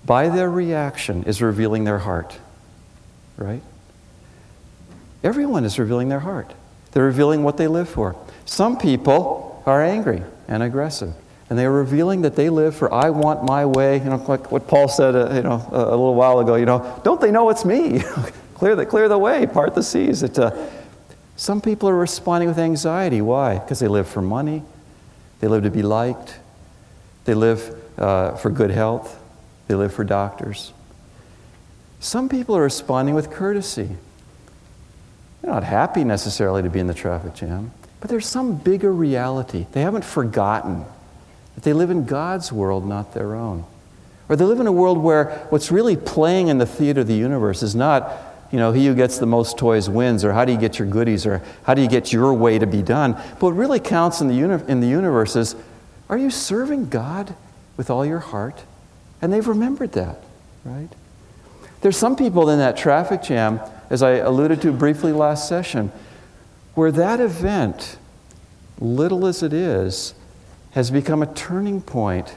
by 0.06 0.30
their 0.30 0.48
reaction, 0.48 1.24
is 1.24 1.42
revealing 1.42 1.86
their 1.86 1.98
heart. 1.98 2.38
Right? 3.36 3.64
Everyone 5.24 5.66
is 5.66 5.80
revealing 5.80 6.10
their 6.10 6.20
heart. 6.20 6.54
They're 6.92 7.04
revealing 7.04 7.42
what 7.42 7.58
they 7.58 7.68
live 7.68 7.90
for. 7.90 8.16
Some 8.46 8.78
people 8.78 9.64
are 9.66 9.84
angry 9.84 10.22
and 10.48 10.62
aggressive 10.62 11.16
and 11.50 11.58
they 11.58 11.66
are 11.66 11.72
revealing 11.72 12.22
that 12.24 12.36
they 12.36 12.50
live 12.50 12.76
for 12.76 12.94
I 12.94 13.10
want 13.10 13.44
my 13.44 13.66
way. 13.66 14.00
You 14.00 14.06
know, 14.06 14.24
like 14.28 14.52
what 14.52 14.68
Paul 14.68 14.88
said, 14.88 15.16
uh, 15.16 15.34
you 15.34 15.44
know, 15.44 15.66
a, 15.72 15.76
a, 15.76 15.92
little 15.92 16.16
while 16.16 16.40
ago. 16.40 16.56
You 16.56 16.66
know, 16.66 17.02
don't 17.04 17.22
they 17.22 17.32
know 17.32 17.50
it's 17.50 17.64
me? 17.64 18.00
clear 18.56 18.76
the 18.76 18.86
clear 18.86 19.08
the 19.08 19.18
way, 19.18 19.48
part 19.48 19.74
the 19.74 19.84
seas. 19.84 20.24
It, 20.24 20.38
uh, 20.38 20.52
some 21.38 21.62
people 21.62 21.88
are 21.88 21.96
responding 21.96 22.50
with 22.50 22.60
anxiety. 22.60 23.22
Why? 23.22 23.60
Because 23.60 23.80
they 23.80 23.88
live 23.88 24.10
for 24.10 24.22
money, 24.22 24.64
they 25.40 25.48
live 25.48 25.64
to 25.64 25.70
be 25.70 25.84
liked, 25.84 26.40
they 27.26 27.34
live 27.34 27.76
uh, 27.98 28.36
for 28.36 28.50
good 28.50 28.72
health, 28.72 29.18
they 29.68 29.76
live 29.76 29.94
for 29.94 30.04
doctors. 30.04 30.74
Some 32.00 32.28
people 32.28 32.58
are 32.58 32.62
responding 32.62 33.16
with 33.16 33.32
courtesy. 33.32 33.90
They're 35.42 35.52
not 35.52 35.64
happy 35.64 36.04
necessarily 36.04 36.62
to 36.62 36.70
be 36.70 36.80
in 36.80 36.88
the 36.88 36.94
traffic 36.94 37.36
jam, 37.36 37.72
but 38.02 38.10
there's 38.10 38.28
some 38.28 38.58
bigger 38.58 38.92
reality. 38.92 39.66
They 39.72 39.82
haven't 39.82 40.04
forgotten 40.04 40.86
that 41.58 41.64
they 41.64 41.74
live 41.74 41.90
in 41.90 42.06
God's 42.06 42.52
world, 42.52 42.88
not 42.88 43.16
their 43.16 43.34
own. 43.34 43.66
Or 44.30 44.36
they 44.36 44.46
live 44.46 44.60
in 44.60 44.68
a 44.68 44.72
world 44.72 45.00
where 45.00 45.48
what's 45.50 45.72
really 45.72 45.96
playing 45.96 46.50
in 46.50 46.60
the 46.60 46.68
theater 46.68 47.02
of 47.02 47.08
the 47.08 47.16
universe 47.16 47.64
is 47.64 47.74
not, 47.74 48.12
you 48.52 48.60
know, 48.60 48.74
he 48.74 48.86
who 48.86 48.94
gets 48.94 49.18
the 49.18 49.26
most 49.26 49.58
toys 49.58 49.90
wins, 49.90 50.24
or 50.24 50.34
how 50.34 50.46
do 50.46 50.52
you 50.52 50.60
get 50.60 50.78
your 50.78 50.88
goodies, 50.88 51.26
or 51.26 51.42
how 51.64 51.74
do 51.74 51.82
you 51.82 51.88
get 51.88 52.14
your 52.14 52.32
way 52.32 52.60
to 52.60 52.68
be 52.68 52.84
done. 52.84 53.14
But 53.14 53.42
what 53.42 53.56
really 53.56 53.80
counts 53.80 54.22
in 54.22 54.28
the, 54.28 54.36
uni- 54.36 54.64
in 54.68 54.82
the 54.82 54.88
universe 54.88 55.36
is 55.36 55.56
are 56.10 56.18
you 56.20 56.30
serving 56.30 56.90
God 56.90 57.34
with 57.76 57.90
all 57.90 58.06
your 58.06 58.20
heart? 58.20 58.62
And 59.20 59.34
they've 59.34 59.48
remembered 59.48 59.94
that, 59.94 60.22
right? 60.64 60.90
There's 61.82 61.98
some 61.98 62.16
people 62.16 62.52
in 62.52 62.60
that 62.60 62.78
traffic 62.78 63.24
jam, 63.24 63.60
as 63.90 64.04
I 64.04 64.18
alluded 64.18 64.62
to 64.62 64.72
briefly 64.72 65.12
last 65.12 65.50
session, 65.50 65.92
where 66.76 66.92
that 66.92 67.20
event, 67.20 67.98
little 68.80 69.26
as 69.26 69.42
it 69.42 69.54
is, 69.54 70.14
has 70.72 70.92
become 70.92 71.22
a 71.22 71.34
turning 71.34 71.82
point, 71.82 72.36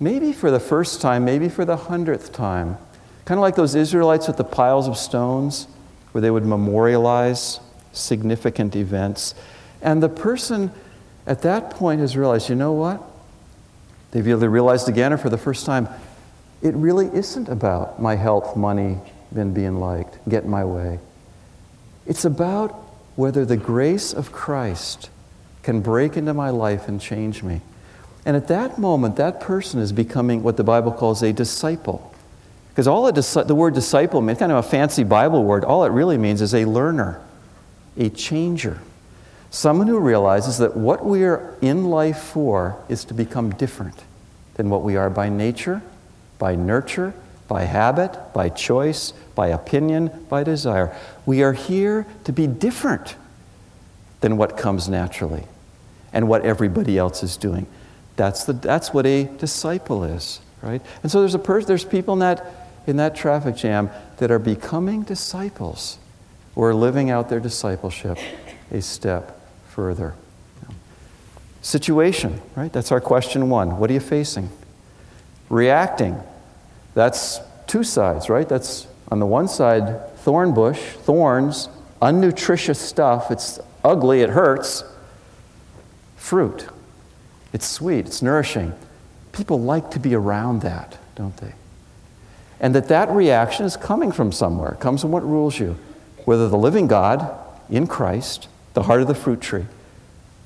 maybe 0.00 0.32
for 0.32 0.50
the 0.50 0.60
first 0.60 1.00
time, 1.00 1.24
maybe 1.24 1.48
for 1.48 1.64
the 1.64 1.76
hundredth 1.76 2.32
time. 2.32 2.78
Kind 3.24 3.38
of 3.38 3.42
like 3.42 3.56
those 3.56 3.74
Israelites 3.74 4.26
with 4.26 4.36
the 4.36 4.44
piles 4.44 4.86
of 4.86 4.96
stones, 4.96 5.66
where 6.12 6.22
they 6.22 6.30
would 6.30 6.44
memorialize 6.44 7.60
significant 7.92 8.76
events. 8.76 9.34
And 9.82 10.02
the 10.02 10.08
person 10.08 10.70
at 11.26 11.42
that 11.42 11.70
point 11.70 12.00
has 12.00 12.16
realized, 12.16 12.48
you 12.48 12.54
know 12.54 12.72
what? 12.72 13.02
They've 14.10 14.26
either 14.26 14.48
realized 14.48 14.88
again 14.88 15.12
or 15.12 15.16
for 15.16 15.30
the 15.30 15.38
first 15.38 15.66
time, 15.66 15.88
it 16.62 16.74
really 16.74 17.06
isn't 17.06 17.48
about 17.48 18.00
my 18.00 18.14
health, 18.14 18.56
money, 18.56 18.98
and 19.34 19.52
being 19.52 19.80
liked, 19.80 20.18
get 20.28 20.46
my 20.46 20.64
way. 20.64 21.00
It's 22.06 22.24
about 22.24 22.70
whether 23.16 23.44
the 23.44 23.56
grace 23.56 24.12
of 24.12 24.32
Christ 24.32 25.10
can 25.64 25.80
break 25.80 26.16
into 26.16 26.32
my 26.32 26.50
life 26.50 26.86
and 26.86 27.00
change 27.00 27.42
me. 27.42 27.62
And 28.26 28.36
at 28.36 28.48
that 28.48 28.78
moment, 28.78 29.16
that 29.16 29.40
person 29.40 29.80
is 29.80 29.92
becoming 29.92 30.42
what 30.42 30.56
the 30.56 30.64
Bible 30.64 30.92
calls 30.92 31.22
a 31.22 31.32
disciple. 31.32 32.14
Because 32.68 32.86
all 32.86 33.10
the 33.10 33.54
word 33.54 33.74
disciple 33.74 34.20
means 34.20 34.38
kind 34.38 34.52
of 34.52 34.58
a 34.58 34.68
fancy 34.68 35.04
Bible 35.04 35.42
word. 35.44 35.64
All 35.64 35.84
it 35.84 35.90
really 35.90 36.18
means 36.18 36.40
is 36.40 36.54
a 36.54 36.64
learner, 36.64 37.20
a 37.96 38.10
changer. 38.10 38.80
Someone 39.50 39.86
who 39.86 39.98
realizes 39.98 40.58
that 40.58 40.76
what 40.76 41.04
we 41.04 41.24
are 41.24 41.56
in 41.60 41.84
life 41.84 42.18
for 42.18 42.76
is 42.88 43.04
to 43.06 43.14
become 43.14 43.50
different 43.50 44.02
than 44.54 44.68
what 44.68 44.82
we 44.82 44.96
are 44.96 45.08
by 45.08 45.28
nature, 45.28 45.82
by 46.38 46.56
nurture, 46.56 47.14
by 47.46 47.62
habit, 47.62 48.18
by 48.32 48.48
choice, 48.48 49.12
by 49.34 49.48
opinion, 49.48 50.26
by 50.28 50.42
desire. 50.42 50.96
We 51.24 51.42
are 51.42 51.52
here 51.52 52.06
to 52.24 52.32
be 52.32 52.46
different 52.46 53.16
than 54.20 54.36
what 54.36 54.56
comes 54.56 54.88
naturally 54.88 55.44
and 56.14 56.28
what 56.28 56.42
everybody 56.46 56.96
else 56.96 57.22
is 57.22 57.36
doing. 57.36 57.66
That's, 58.16 58.44
the, 58.44 58.54
that's 58.54 58.94
what 58.94 59.04
a 59.04 59.24
disciple 59.24 60.04
is, 60.04 60.40
right? 60.62 60.80
And 61.02 61.12
so 61.12 61.20
there's, 61.20 61.34
a 61.34 61.38
per- 61.38 61.62
there's 61.62 61.84
people 61.84 62.14
in 62.14 62.20
that, 62.20 62.70
in 62.86 62.96
that 62.96 63.14
traffic 63.14 63.56
jam 63.56 63.90
that 64.18 64.30
are 64.30 64.38
becoming 64.38 65.02
disciples 65.02 65.98
or 66.54 66.72
living 66.72 67.10
out 67.10 67.28
their 67.28 67.40
discipleship 67.40 68.16
a 68.70 68.80
step 68.80 69.40
further. 69.68 70.14
Situation, 71.62 72.40
right? 72.54 72.72
That's 72.72 72.92
our 72.92 73.00
question 73.00 73.50
one. 73.50 73.78
What 73.78 73.90
are 73.90 73.94
you 73.94 74.00
facing? 74.00 74.50
Reacting. 75.48 76.18
That's 76.94 77.40
two 77.66 77.82
sides, 77.82 78.28
right? 78.30 78.48
That's 78.48 78.86
on 79.10 79.18
the 79.18 79.26
one 79.26 79.48
side, 79.48 80.14
thorn 80.18 80.54
bush, 80.54 80.78
thorns, 80.78 81.68
unnutritious 82.00 82.78
stuff. 82.78 83.30
It's 83.30 83.58
ugly, 83.82 84.20
it 84.20 84.30
hurts. 84.30 84.84
Fruit. 86.24 86.66
It's 87.52 87.68
sweet, 87.68 88.06
it's 88.06 88.22
nourishing. 88.22 88.72
People 89.32 89.60
like 89.60 89.90
to 89.90 90.00
be 90.00 90.14
around 90.14 90.62
that, 90.62 90.96
don't 91.14 91.36
they? 91.36 91.52
And 92.58 92.74
that 92.74 92.88
that 92.88 93.10
reaction 93.10 93.66
is 93.66 93.76
coming 93.76 94.10
from 94.10 94.32
somewhere. 94.32 94.72
It 94.72 94.80
comes 94.80 95.02
from 95.02 95.12
what 95.12 95.22
rules 95.22 95.60
you. 95.60 95.76
Whether 96.24 96.48
the 96.48 96.56
living 96.56 96.86
God 96.86 97.30
in 97.68 97.86
Christ, 97.86 98.48
the 98.72 98.84
heart 98.84 99.02
of 99.02 99.06
the 99.06 99.14
fruit 99.14 99.42
tree, 99.42 99.66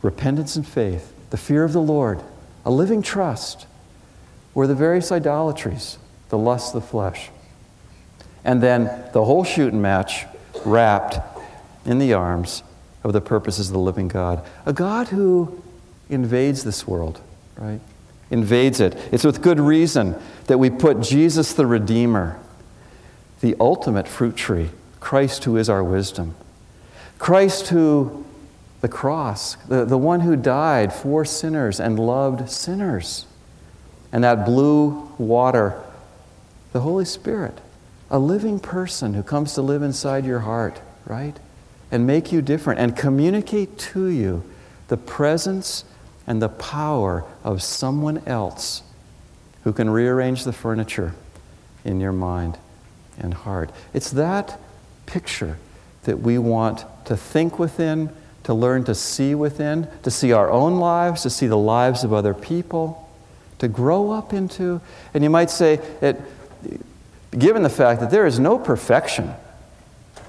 repentance 0.03 0.57
and 0.57 0.67
faith, 0.67 1.15
the 1.31 1.37
fear 1.37 1.63
of 1.63 1.73
the 1.73 1.81
Lord, 1.81 2.25
a 2.65 2.73
living 2.73 3.01
trust, 3.01 3.69
or 4.57 4.67
the 4.67 4.75
various 4.75 5.13
idolatries, 5.13 5.97
the 6.31 6.39
lust 6.39 6.75
of 6.75 6.83
the 6.83 6.89
flesh. 6.89 7.31
And 8.45 8.61
then 8.61 8.87
the 9.13 9.25
whole 9.25 9.45
shooting 9.45 9.81
match 9.81 10.27
wrapped 10.65 11.21
in 11.87 12.01
the 12.01 12.15
arms 12.15 12.65
of 13.05 13.13
the 13.13 13.21
purposes 13.21 13.69
of 13.69 13.75
the 13.75 13.79
living 13.79 14.09
God. 14.09 14.45
A 14.67 14.73
God 14.73 15.07
who 15.07 15.63
invades 16.11 16.65
this 16.65 16.87
world, 16.87 17.21
right? 17.57 17.81
Invades 18.31 18.81
it. 18.81 18.97
It's 19.13 19.25
with 19.25 19.43
good 19.43 19.61
reason 19.61 20.15
that 20.47 20.59
we 20.59 20.71
put 20.71 21.01
Jesus 21.01 21.53
the 21.53 21.67
Redeemer, 21.67 22.39
the 23.41 23.57
ultimate 23.61 24.09
fruit 24.09 24.37
tree, 24.37 24.71
Christ 25.01 25.45
who 25.45 25.57
is 25.57 25.69
our 25.69 25.83
wisdom. 25.83 26.35
Christ 27.19 27.69
who, 27.69 28.25
the 28.81 28.89
cross, 28.89 29.57
the, 29.67 29.85
the 29.85 29.99
one 29.99 30.21
who 30.21 30.37
died 30.37 30.93
for 30.93 31.25
sinners 31.25 31.81
and 31.81 31.99
loved 31.99 32.51
sinners. 32.51 33.27
And 34.13 34.25
that 34.25 34.45
blue 34.45 35.11
water, 35.19 35.83
the 36.73 36.81
Holy 36.81 37.05
Spirit, 37.05 37.59
a 38.11 38.19
living 38.19 38.59
person 38.59 39.15
who 39.15 39.23
comes 39.23 39.55
to 39.55 39.63
live 39.63 39.83
inside 39.83 40.25
your 40.25 40.41
heart, 40.41 40.81
right? 41.07 41.39
And 41.91 42.07
make 42.07 42.33
you 42.33 42.41
different 42.41 42.81
and 42.81 42.97
communicate 42.97 43.79
to 43.79 44.07
you 44.07 44.43
the 44.89 44.97
presence 44.97 45.85
and 46.29 46.43
the 46.43 46.49
power 46.51 47.25
of 47.43 47.63
someone 47.63 48.23
else 48.27 48.83
who 49.65 49.73
can 49.73 49.89
rearrange 49.89 50.45
the 50.45 50.53
furniture 50.53 51.15
in 51.85 52.01
your 52.01 52.13
mind 52.13 52.59
and 53.19 53.33
heart. 53.33 53.71
It's 53.95 54.11
that 54.11 54.61
picture 55.07 55.57
that 56.03 56.21
we 56.21 56.37
want 56.37 56.85
to 57.07 57.17
think 57.17 57.59
within, 57.59 58.11
to 58.45 58.53
learn 58.53 58.85
to 58.85 58.95
see 58.95 59.35
within, 59.35 59.89
to 60.03 60.11
see 60.11 60.33
our 60.33 60.51
own 60.51 60.77
lives, 60.77 61.23
to 61.23 61.31
see 61.31 61.47
the 61.47 61.57
lives 61.57 62.05
of 62.05 62.13
other 62.13 62.35
people, 62.35 63.11
to 63.59 63.67
grow 63.67 64.11
up 64.11 64.35
into. 64.35 64.83
And 65.15 65.25
you 65.25 65.31
might 65.31 65.51
say, 65.51 65.81
it, 66.03 66.21
given 67.37 67.63
the 67.63 67.71
fact 67.71 68.01
that 68.01 68.11
there 68.11 68.27
is 68.27 68.39
no 68.39 68.59
perfection 68.59 69.33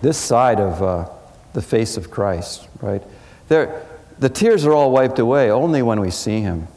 this 0.01 0.17
side 0.17 0.61
of 0.61 0.81
uh, 0.81 1.09
the 1.51 1.61
face 1.61 1.97
of 1.97 2.09
Christ, 2.09 2.69
right? 2.81 3.03
There, 3.49 3.85
the 4.19 4.29
tears 4.29 4.65
are 4.65 4.73
all 4.73 4.91
wiped 4.91 5.19
away 5.19 5.49
only 5.49 5.81
when 5.81 5.99
we 5.99 6.11
see 6.11 6.41
Him. 6.41 6.67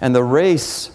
And 0.00 0.14
the 0.14 0.24
race 0.24 0.90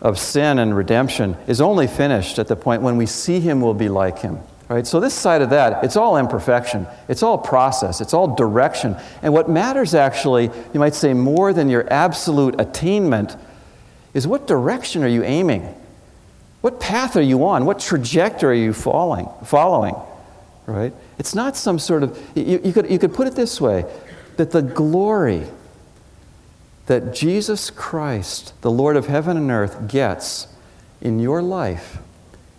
of 0.00 0.18
sin 0.18 0.58
and 0.58 0.74
redemption 0.74 1.36
is 1.46 1.60
only 1.60 1.86
finished 1.86 2.38
at 2.38 2.48
the 2.48 2.56
point 2.56 2.82
when 2.82 2.96
we 2.96 3.06
see 3.06 3.38
Him, 3.38 3.60
we'll 3.60 3.74
be 3.74 3.88
like 3.88 4.18
Him. 4.18 4.38
Right? 4.68 4.86
So, 4.86 5.00
this 5.00 5.14
side 5.14 5.42
of 5.42 5.50
that, 5.50 5.82
it's 5.84 5.96
all 5.96 6.16
imperfection. 6.16 6.86
It's 7.08 7.24
all 7.24 7.36
process. 7.36 8.00
It's 8.00 8.14
all 8.14 8.36
direction. 8.36 8.96
And 9.20 9.32
what 9.32 9.50
matters 9.50 9.94
actually, 9.94 10.44
you 10.72 10.78
might 10.80 10.94
say, 10.94 11.12
more 11.12 11.52
than 11.52 11.68
your 11.68 11.92
absolute 11.92 12.60
attainment, 12.60 13.36
is 14.14 14.28
what 14.28 14.46
direction 14.46 15.02
are 15.02 15.08
you 15.08 15.24
aiming? 15.24 15.74
What 16.60 16.78
path 16.78 17.16
are 17.16 17.22
you 17.22 17.46
on? 17.46 17.64
What 17.64 17.80
trajectory 17.80 18.60
are 18.60 18.64
you 18.64 18.72
following? 18.72 19.28
following? 19.44 19.96
Right? 20.66 20.92
It's 21.18 21.34
not 21.34 21.56
some 21.56 21.78
sort 21.78 22.04
of, 22.04 22.16
you, 22.36 22.60
you, 22.62 22.72
could, 22.72 22.88
you 22.88 22.98
could 22.98 23.12
put 23.12 23.26
it 23.26 23.34
this 23.34 23.60
way 23.60 23.84
that 24.36 24.50
the 24.50 24.62
glory 24.62 25.46
that 26.86 27.14
Jesus 27.14 27.70
Christ, 27.70 28.52
the 28.62 28.70
Lord 28.70 28.96
of 28.96 29.06
heaven 29.06 29.36
and 29.36 29.50
earth, 29.50 29.88
gets 29.88 30.48
in 31.00 31.20
your 31.20 31.40
life 31.40 31.98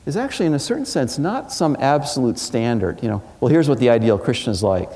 is 0.06 0.18
actually, 0.18 0.46
in 0.48 0.54
a 0.54 0.60
certain 0.60 0.86
sense, 0.86 1.20
not 1.20 1.52
some 1.52 1.76
absolute 1.80 2.40
standard. 2.40 3.04
You 3.04 3.10
know, 3.10 3.24
well, 3.40 3.50
here's 3.50 3.70
what 3.70 3.80
the 3.80 3.90
ideal 3.90 4.18
Christian 4.18 4.52
is 4.52 4.64
like. 4.64 4.90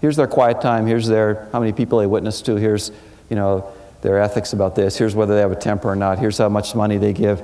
Here's 0.00 0.16
their 0.16 0.26
quiet 0.26 0.60
time. 0.60 0.86
Here's 0.86 1.06
their 1.06 1.48
how 1.52 1.60
many 1.60 1.72
people 1.72 1.98
they 1.98 2.06
witness 2.06 2.42
to. 2.42 2.56
Here's, 2.56 2.90
you 3.30 3.36
know, 3.36 3.72
their 4.02 4.20
ethics 4.20 4.52
about 4.52 4.74
this. 4.76 4.98
Here's 4.98 5.14
whether 5.14 5.34
they 5.34 5.40
have 5.40 5.52
a 5.52 5.56
temper 5.56 5.88
or 5.88 5.96
not. 5.96 6.18
Here's 6.18 6.38
how 6.38 6.48
much 6.48 6.74
money 6.74 6.98
they 6.98 7.12
give. 7.12 7.42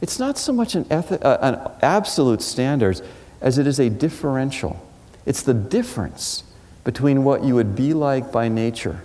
It's 0.00 0.18
not 0.18 0.38
so 0.38 0.52
much 0.52 0.74
an, 0.74 0.86
uh, 0.90 1.38
an 1.40 1.70
absolute 1.82 2.42
standard 2.42 3.00
as 3.40 3.58
it 3.58 3.66
is 3.66 3.78
a 3.78 3.90
differential. 3.90 4.84
It's 5.26 5.42
the 5.42 5.54
difference 5.54 6.42
between 6.84 7.24
what 7.24 7.44
you 7.44 7.54
would 7.54 7.76
be 7.76 7.94
like 7.94 8.32
by 8.32 8.48
nature 8.48 9.00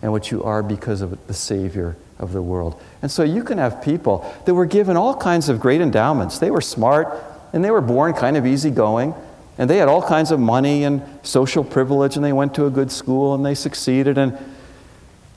and 0.00 0.12
what 0.12 0.30
you 0.30 0.42
are 0.42 0.62
because 0.62 1.00
of 1.00 1.26
the 1.26 1.34
Savior 1.34 1.96
of 2.18 2.32
the 2.32 2.42
world. 2.42 2.80
And 3.02 3.10
so 3.10 3.22
you 3.22 3.42
can 3.44 3.58
have 3.58 3.82
people 3.82 4.32
that 4.44 4.54
were 4.54 4.66
given 4.66 4.96
all 4.96 5.14
kinds 5.14 5.48
of 5.48 5.60
great 5.60 5.80
endowments. 5.80 6.38
They 6.38 6.50
were 6.50 6.60
smart 6.60 7.22
and 7.52 7.64
they 7.64 7.70
were 7.70 7.80
born 7.80 8.12
kind 8.12 8.36
of 8.36 8.46
easygoing 8.46 9.14
and 9.58 9.68
they 9.68 9.76
had 9.76 9.88
all 9.88 10.02
kinds 10.02 10.30
of 10.30 10.40
money 10.40 10.84
and 10.84 11.02
social 11.22 11.62
privilege 11.62 12.16
and 12.16 12.24
they 12.24 12.32
went 12.32 12.54
to 12.54 12.66
a 12.66 12.70
good 12.70 12.90
school 12.90 13.34
and 13.34 13.44
they 13.44 13.54
succeeded 13.54 14.18
and 14.18 14.36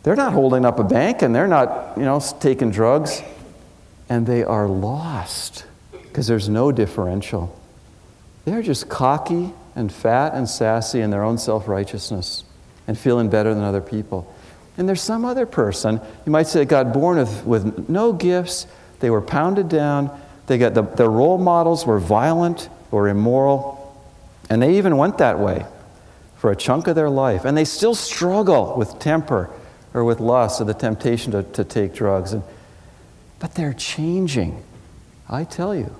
they're 0.04 0.15
not 0.15 0.34
holding 0.34 0.65
up 0.65 0.80
a 0.80 0.84
bank 0.84 1.21
and 1.21 1.36
they're 1.36 1.47
not, 1.47 1.97
you 1.97 2.04
know, 2.04 2.21
taking 2.39 2.71
drugs 2.71 3.21
and 4.08 4.25
they 4.25 4.43
are 4.43 4.67
lost 4.67 5.65
because 5.91 6.28
there's 6.28 6.47
no 6.47 6.71
differential. 6.71 7.60
They're 8.45 8.62
just 8.62 8.88
cocky 8.88 9.51
and 9.75 9.91
fat 9.91 10.33
and 10.33 10.47
sassy 10.49 11.01
in 11.01 11.09
their 11.09 11.23
own 11.23 11.38
self 11.38 11.67
righteousness 11.67 12.43
and 12.88 12.97
feeling 12.97 13.29
better 13.29 13.53
than 13.53 13.63
other 13.63 13.81
people. 13.81 14.33
And 14.77 14.88
there's 14.88 15.01
some 15.01 15.25
other 15.25 15.45
person, 15.45 16.01
you 16.25 16.31
might 16.31 16.47
say, 16.47 16.65
got 16.65 16.93
born 16.93 17.17
with, 17.17 17.45
with 17.45 17.89
no 17.89 18.13
gifts, 18.13 18.67
they 18.99 19.09
were 19.09 19.21
pounded 19.21 19.69
down, 19.69 20.09
they 20.47 20.57
got 20.57 20.73
the, 20.73 20.81
their 20.81 21.09
role 21.09 21.38
models 21.38 21.85
were 21.85 21.99
violent 21.99 22.69
or 22.91 23.07
immoral, 23.07 23.81
and 24.49 24.61
they 24.61 24.77
even 24.77 24.97
went 24.97 25.17
that 25.17 25.39
way 25.39 25.65
for 26.38 26.51
a 26.51 26.55
chunk 26.55 26.88
of 26.88 26.95
their 26.95 27.09
life. 27.09 27.45
And 27.45 27.57
they 27.57 27.65
still 27.65 27.95
struggle 27.95 28.75
with 28.77 28.99
temper 28.99 29.49
or 29.93 30.03
with 30.03 30.19
lust 30.19 30.61
or 30.61 30.65
the 30.65 30.73
temptation 30.73 31.31
to, 31.31 31.43
to 31.43 31.63
take 31.63 31.93
drugs. 31.93 32.33
And 32.33 32.43
but 33.39 33.55
they're 33.55 33.73
changing. 33.73 34.63
I 35.29 35.43
tell 35.43 35.75
you, 35.75 35.95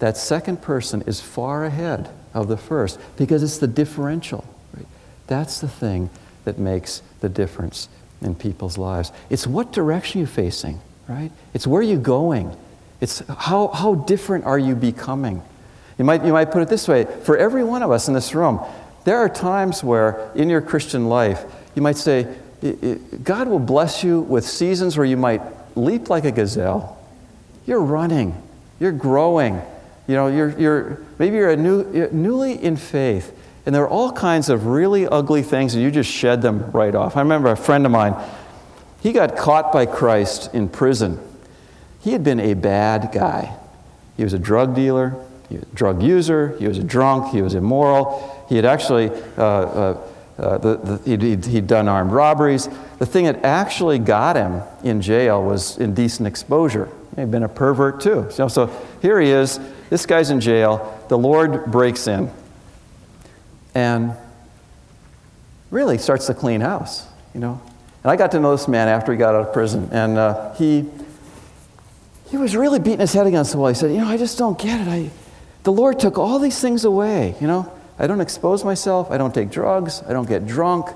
that 0.00 0.16
second 0.16 0.62
person 0.62 1.02
is 1.02 1.20
far 1.20 1.64
ahead 1.64 2.10
of 2.34 2.48
the 2.48 2.56
first 2.56 3.00
because 3.16 3.42
it's 3.42 3.58
the 3.58 3.66
differential. 3.66 4.44
Right? 4.76 4.86
That's 5.26 5.60
the 5.60 5.68
thing 5.68 6.10
that 6.44 6.58
makes 6.58 7.02
the 7.20 7.28
difference 7.28 7.88
in 8.20 8.34
people's 8.34 8.76
lives. 8.76 9.12
It's 9.30 9.46
what 9.46 9.72
direction 9.72 10.20
you're 10.20 10.28
facing, 10.28 10.80
right? 11.08 11.30
It's 11.52 11.66
where 11.66 11.82
you're 11.82 11.98
going. 11.98 12.54
It's 13.00 13.20
how, 13.28 13.68
how 13.68 13.94
different 13.94 14.44
are 14.44 14.58
you 14.58 14.74
becoming? 14.74 15.42
You 15.98 16.04
might, 16.04 16.24
you 16.24 16.32
might 16.32 16.50
put 16.50 16.62
it 16.62 16.68
this 16.68 16.88
way 16.88 17.04
for 17.22 17.36
every 17.36 17.62
one 17.62 17.82
of 17.82 17.90
us 17.90 18.08
in 18.08 18.14
this 18.14 18.34
room, 18.34 18.60
there 19.04 19.18
are 19.18 19.28
times 19.28 19.84
where 19.84 20.30
in 20.34 20.48
your 20.48 20.60
Christian 20.60 21.08
life, 21.08 21.44
you 21.74 21.82
might 21.82 21.96
say, 21.96 22.34
God 23.22 23.48
will 23.48 23.58
bless 23.58 24.02
you 24.02 24.20
with 24.20 24.46
seasons 24.46 24.96
where 24.96 25.04
you 25.04 25.18
might 25.18 25.42
leap 25.76 26.08
like 26.08 26.24
a 26.24 26.32
gazelle. 26.32 26.98
You're 27.66 27.82
running, 27.82 28.42
you're 28.80 28.92
growing. 28.92 29.60
You 30.06 30.14
know, 30.14 30.26
you're, 30.26 30.58
you're, 30.58 30.98
maybe 31.18 31.36
you're, 31.36 31.50
a 31.50 31.56
new, 31.56 32.08
newly 32.12 32.62
in 32.62 32.76
faith, 32.76 33.36
and 33.64 33.74
there 33.74 33.82
are 33.82 33.88
all 33.88 34.12
kinds 34.12 34.50
of 34.50 34.66
really 34.66 35.06
ugly 35.06 35.42
things, 35.42 35.74
and 35.74 35.82
you 35.82 35.90
just 35.90 36.10
shed 36.10 36.42
them 36.42 36.70
right 36.72 36.94
off. 36.94 37.16
I 37.16 37.20
remember 37.20 37.50
a 37.50 37.56
friend 37.56 37.86
of 37.86 37.92
mine, 37.92 38.14
he 39.00 39.12
got 39.12 39.36
caught 39.36 39.72
by 39.72 39.86
Christ 39.86 40.54
in 40.54 40.68
prison. 40.68 41.20
He 42.00 42.12
had 42.12 42.22
been 42.22 42.40
a 42.40 42.54
bad 42.54 43.10
guy. 43.12 43.56
He 44.16 44.24
was 44.24 44.34
a 44.34 44.38
drug 44.38 44.74
dealer, 44.74 45.16
he 45.48 45.56
was 45.56 45.64
a 45.64 45.74
drug 45.74 46.02
user, 46.02 46.56
he 46.58 46.68
was 46.68 46.78
a 46.78 46.84
drunk, 46.84 47.32
he 47.32 47.42
was 47.42 47.54
immoral. 47.54 48.46
He 48.48 48.56
had 48.56 48.64
actually 48.64 49.10
uh, 49.38 49.42
uh, 49.42 50.08
uh, 50.36 50.58
the, 50.58 50.76
the, 50.76 51.16
he'd, 51.16 51.44
he'd 51.46 51.66
done 51.66 51.88
armed 51.88 52.12
robberies. 52.12 52.68
The 52.98 53.06
thing 53.06 53.24
that 53.26 53.44
actually 53.44 53.98
got 53.98 54.36
him 54.36 54.62
in 54.82 55.00
jail 55.00 55.42
was 55.42 55.78
indecent 55.78 56.26
exposure. 56.26 56.88
He'd 57.16 57.30
been 57.30 57.44
a 57.44 57.48
pervert 57.48 58.00
too. 58.00 58.26
So, 58.30 58.48
so 58.48 58.66
here 59.04 59.20
he 59.20 59.28
is. 59.28 59.60
This 59.90 60.06
guy's 60.06 60.30
in 60.30 60.40
jail. 60.40 60.98
The 61.10 61.18
Lord 61.18 61.66
breaks 61.66 62.06
in 62.06 62.30
and 63.74 64.14
really 65.70 65.98
starts 65.98 66.26
to 66.28 66.32
clean 66.32 66.62
house, 66.62 67.06
you 67.34 67.40
know. 67.40 67.60
And 68.02 68.10
I 68.10 68.16
got 68.16 68.30
to 68.30 68.40
know 68.40 68.52
this 68.52 68.66
man 68.66 68.88
after 68.88 69.12
he 69.12 69.18
got 69.18 69.34
out 69.34 69.46
of 69.46 69.52
prison, 69.52 69.90
and 69.92 70.16
uh, 70.16 70.54
he 70.54 70.88
he 72.30 72.38
was 72.38 72.56
really 72.56 72.78
beating 72.78 73.00
his 73.00 73.12
head 73.12 73.26
against 73.26 73.52
the 73.52 73.58
wall. 73.58 73.68
He 73.68 73.74
said, 73.74 73.90
"You 73.90 73.98
know, 73.98 74.08
I 74.08 74.16
just 74.16 74.38
don't 74.38 74.58
get 74.58 74.80
it. 74.80 74.88
I, 74.88 75.10
the 75.64 75.72
Lord 75.72 76.00
took 76.00 76.16
all 76.16 76.38
these 76.38 76.58
things 76.58 76.86
away, 76.86 77.34
you 77.42 77.46
know." 77.46 77.70
I 77.98 78.06
don't 78.06 78.22
expose 78.22 78.64
myself. 78.64 79.10
I 79.10 79.18
don't 79.18 79.34
take 79.34 79.50
drugs. 79.50 80.02
I 80.08 80.14
don't 80.14 80.28
get 80.28 80.46
drunk. 80.46 80.88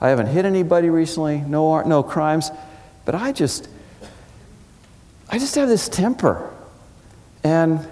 I 0.00 0.08
haven't 0.08 0.26
hit 0.26 0.44
anybody 0.44 0.90
recently. 0.90 1.38
No, 1.38 1.80
no 1.82 2.02
crimes. 2.02 2.50
But 3.04 3.14
I 3.14 3.32
just, 3.32 3.68
I 5.30 5.38
just 5.38 5.54
have 5.54 5.68
this 5.68 5.88
temper. 5.88 6.53
And 7.44 7.86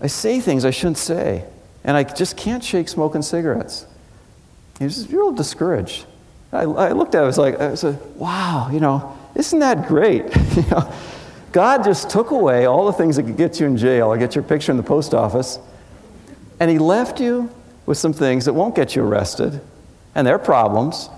I 0.00 0.06
say 0.06 0.40
things 0.40 0.64
I 0.64 0.70
shouldn't 0.70 0.98
say. 0.98 1.44
and 1.84 1.96
I 1.96 2.04
just 2.04 2.36
can't 2.36 2.62
shake 2.62 2.88
smoking 2.88 3.22
cigarettes. 3.22 3.86
He 4.78 4.84
was 4.84 5.12
real 5.12 5.32
discouraged. 5.32 6.06
I, 6.52 6.62
I 6.62 6.92
looked 6.92 7.14
at 7.14 7.20
it, 7.20 7.24
I 7.24 7.26
was 7.26 7.38
like, 7.38 7.60
I 7.60 7.68
like, 7.70 8.16
wow, 8.16 8.68
you 8.70 8.78
know, 8.78 9.16
isn't 9.34 9.58
that 9.58 9.88
great? 9.88 10.24
you 10.56 10.62
know, 10.70 10.92
God 11.50 11.82
just 11.82 12.08
took 12.08 12.30
away 12.30 12.66
all 12.66 12.86
the 12.86 12.92
things 12.92 13.16
that 13.16 13.24
could 13.24 13.36
get 13.36 13.58
you 13.58 13.66
in 13.66 13.76
jail 13.76 14.08
or 14.08 14.18
get 14.18 14.34
your 14.34 14.44
picture 14.44 14.70
in 14.70 14.76
the 14.76 14.82
post 14.82 15.14
office, 15.14 15.58
and 16.60 16.70
He 16.70 16.78
left 16.78 17.20
you 17.20 17.50
with 17.86 17.98
some 17.98 18.12
things 18.12 18.44
that 18.44 18.52
won't 18.52 18.74
get 18.74 18.94
you 18.94 19.02
arrested, 19.02 19.60
and 20.14 20.26
they're 20.26 20.38
problems, 20.38 21.08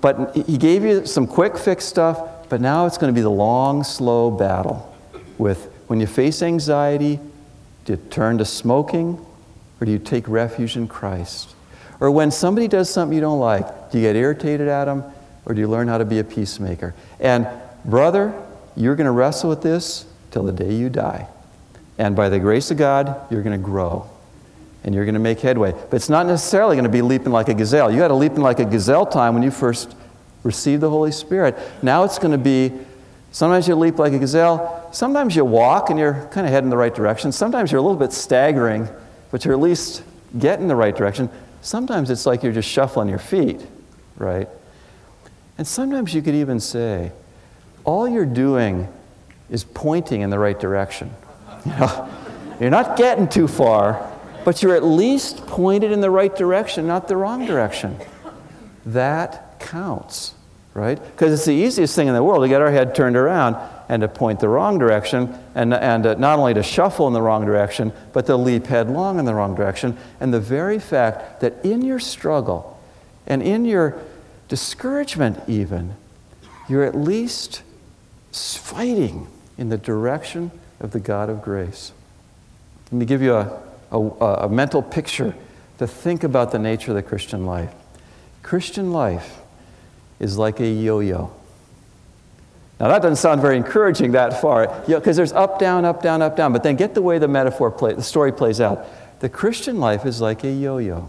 but 0.00 0.36
He 0.36 0.58
gave 0.58 0.84
you 0.84 1.06
some 1.06 1.26
quick 1.26 1.56
fix 1.58 1.84
stuff, 1.84 2.48
but 2.48 2.60
now 2.60 2.86
it's 2.86 2.98
going 2.98 3.12
to 3.12 3.16
be 3.16 3.22
the 3.22 3.30
long, 3.30 3.82
slow 3.84 4.30
battle 4.30 4.94
with 5.38 5.73
when 5.94 6.00
you 6.00 6.08
face 6.08 6.42
anxiety, 6.42 7.20
do 7.84 7.92
you 7.92 7.96
turn 8.10 8.38
to 8.38 8.44
smoking 8.44 9.24
or 9.80 9.84
do 9.84 9.92
you 9.92 10.00
take 10.00 10.26
refuge 10.26 10.76
in 10.76 10.88
Christ? 10.88 11.54
Or 12.00 12.10
when 12.10 12.32
somebody 12.32 12.66
does 12.66 12.90
something 12.90 13.14
you 13.14 13.20
don't 13.20 13.38
like, 13.38 13.92
do 13.92 13.98
you 13.98 14.02
get 14.02 14.16
irritated 14.16 14.66
at 14.66 14.86
them 14.86 15.04
or 15.46 15.54
do 15.54 15.60
you 15.60 15.68
learn 15.68 15.86
how 15.86 15.98
to 15.98 16.04
be 16.04 16.18
a 16.18 16.24
peacemaker? 16.24 16.96
And 17.20 17.46
brother, 17.84 18.34
you're 18.74 18.96
going 18.96 19.04
to 19.04 19.12
wrestle 19.12 19.50
with 19.50 19.62
this 19.62 20.04
till 20.32 20.42
the 20.42 20.50
day 20.50 20.74
you 20.74 20.90
die. 20.90 21.28
And 21.96 22.16
by 22.16 22.28
the 22.28 22.40
grace 22.40 22.72
of 22.72 22.76
God, 22.76 23.30
you're 23.30 23.44
going 23.44 23.56
to 23.56 23.64
grow 23.64 24.10
and 24.82 24.96
you're 24.96 25.04
going 25.04 25.14
to 25.14 25.20
make 25.20 25.38
headway. 25.38 25.70
But 25.70 25.94
it's 25.94 26.08
not 26.08 26.26
necessarily 26.26 26.74
going 26.74 26.86
to 26.86 26.90
be 26.90 27.02
leaping 27.02 27.30
like 27.30 27.48
a 27.48 27.54
gazelle. 27.54 27.92
You 27.92 28.02
had 28.02 28.10
a 28.10 28.16
leaping 28.16 28.42
like 28.42 28.58
a 28.58 28.64
gazelle 28.64 29.06
time 29.06 29.32
when 29.32 29.44
you 29.44 29.52
first 29.52 29.94
received 30.42 30.82
the 30.82 30.90
Holy 30.90 31.12
Spirit. 31.12 31.56
Now 31.84 32.02
it's 32.02 32.18
going 32.18 32.32
to 32.32 32.38
be 32.38 32.72
sometimes 33.34 33.66
you 33.66 33.74
leap 33.74 33.98
like 33.98 34.12
a 34.12 34.18
gazelle, 34.18 34.88
sometimes 34.92 35.34
you 35.34 35.44
walk 35.44 35.90
and 35.90 35.98
you're 35.98 36.26
kind 36.30 36.46
of 36.46 36.52
heading 36.52 36.70
the 36.70 36.76
right 36.76 36.94
direction. 36.94 37.32
Sometimes 37.32 37.72
you're 37.72 37.80
a 37.80 37.82
little 37.82 37.98
bit 37.98 38.12
staggering, 38.12 38.88
but 39.32 39.44
you're 39.44 39.54
at 39.54 39.60
least 39.60 40.04
getting 40.38 40.68
the 40.68 40.76
right 40.76 40.94
direction. 40.94 41.28
Sometimes 41.60 42.10
it's 42.10 42.26
like 42.26 42.44
you're 42.44 42.52
just 42.52 42.68
shuffling 42.68 43.08
your 43.08 43.18
feet, 43.18 43.60
right? 44.16 44.48
And 45.58 45.66
sometimes 45.66 46.14
you 46.14 46.22
could 46.22 46.36
even 46.36 46.60
say, 46.60 47.10
all 47.82 48.06
you're 48.08 48.24
doing 48.24 48.86
is 49.50 49.64
pointing 49.64 50.20
in 50.20 50.30
the 50.30 50.38
right 50.38 50.58
direction. 50.58 51.12
You 51.66 51.72
know, 51.72 52.10
you're 52.60 52.70
not 52.70 52.98
getting 52.98 53.26
too 53.26 53.48
far, 53.48 54.12
but 54.44 54.62
you're 54.62 54.76
at 54.76 54.84
least 54.84 55.46
pointed 55.46 55.92
in 55.92 56.02
the 56.02 56.10
right 56.10 56.36
direction, 56.36 56.86
not 56.86 57.08
the 57.08 57.16
wrong 57.16 57.46
direction. 57.46 57.98
That 58.84 59.58
counts, 59.60 60.33
right? 60.74 61.00
Because 61.00 61.32
it's 61.32 61.44
the 61.44 61.54
easiest 61.54 61.94
thing 61.94 62.08
in 62.08 62.14
the 62.14 62.22
world 62.22 62.42
to 62.42 62.48
get 62.48 62.60
our 62.60 62.70
head 62.70 62.94
turned 62.94 63.16
around 63.16 63.56
and 63.88 64.02
to 64.02 64.08
point 64.08 64.40
the 64.40 64.48
wrong 64.48 64.78
direction, 64.78 65.32
and, 65.54 65.72
and 65.72 66.06
uh, 66.06 66.14
not 66.14 66.38
only 66.38 66.54
to 66.54 66.62
shuffle 66.62 67.06
in 67.06 67.12
the 67.12 67.22
wrong 67.22 67.44
direction, 67.44 67.92
but 68.12 68.26
to 68.26 68.36
leap 68.36 68.66
headlong 68.66 69.18
in 69.18 69.24
the 69.24 69.34
wrong 69.34 69.54
direction. 69.54 69.96
And 70.20 70.34
the 70.34 70.40
very 70.40 70.78
fact 70.78 71.40
that 71.40 71.64
in 71.64 71.82
your 71.82 72.00
struggle 72.00 72.80
and 73.26 73.42
in 73.42 73.64
your 73.64 73.96
discouragement, 74.48 75.38
even, 75.46 75.94
you're 76.68 76.84
at 76.84 76.96
least 76.96 77.62
fighting 78.32 79.28
in 79.56 79.68
the 79.68 79.78
direction 79.78 80.50
of 80.80 80.90
the 80.90 81.00
God 81.00 81.30
of 81.30 81.40
grace. 81.42 81.92
Let 82.86 82.98
me 82.98 83.06
give 83.06 83.22
you 83.22 83.34
a, 83.34 83.62
a, 83.92 83.98
a 83.98 84.48
mental 84.48 84.82
picture 84.82 85.34
to 85.78 85.86
think 85.86 86.24
about 86.24 86.52
the 86.52 86.58
nature 86.58 86.90
of 86.90 86.96
the 86.96 87.02
Christian 87.02 87.46
life. 87.46 87.72
Christian 88.42 88.92
life 88.92 89.40
is 90.18 90.38
like 90.38 90.60
a 90.60 90.68
yo 90.68 91.00
yo. 91.00 91.32
Now, 92.80 92.88
that 92.88 93.02
doesn't 93.02 93.16
sound 93.16 93.40
very 93.40 93.56
encouraging 93.56 94.12
that 94.12 94.40
far, 94.40 94.66
because 94.66 94.88
you 94.88 94.94
know, 94.94 95.00
there's 95.00 95.32
up, 95.32 95.58
down, 95.58 95.84
up, 95.84 96.02
down, 96.02 96.22
up, 96.22 96.36
down. 96.36 96.52
But 96.52 96.64
then 96.64 96.76
get 96.76 96.94
the 96.94 97.02
way 97.02 97.18
the 97.18 97.28
metaphor, 97.28 97.70
play, 97.70 97.94
the 97.94 98.02
story 98.02 98.32
plays 98.32 98.60
out. 98.60 98.86
The 99.20 99.28
Christian 99.28 99.78
life 99.78 100.04
is 100.04 100.20
like 100.20 100.44
a 100.44 100.50
yo 100.50 100.78
yo 100.78 101.08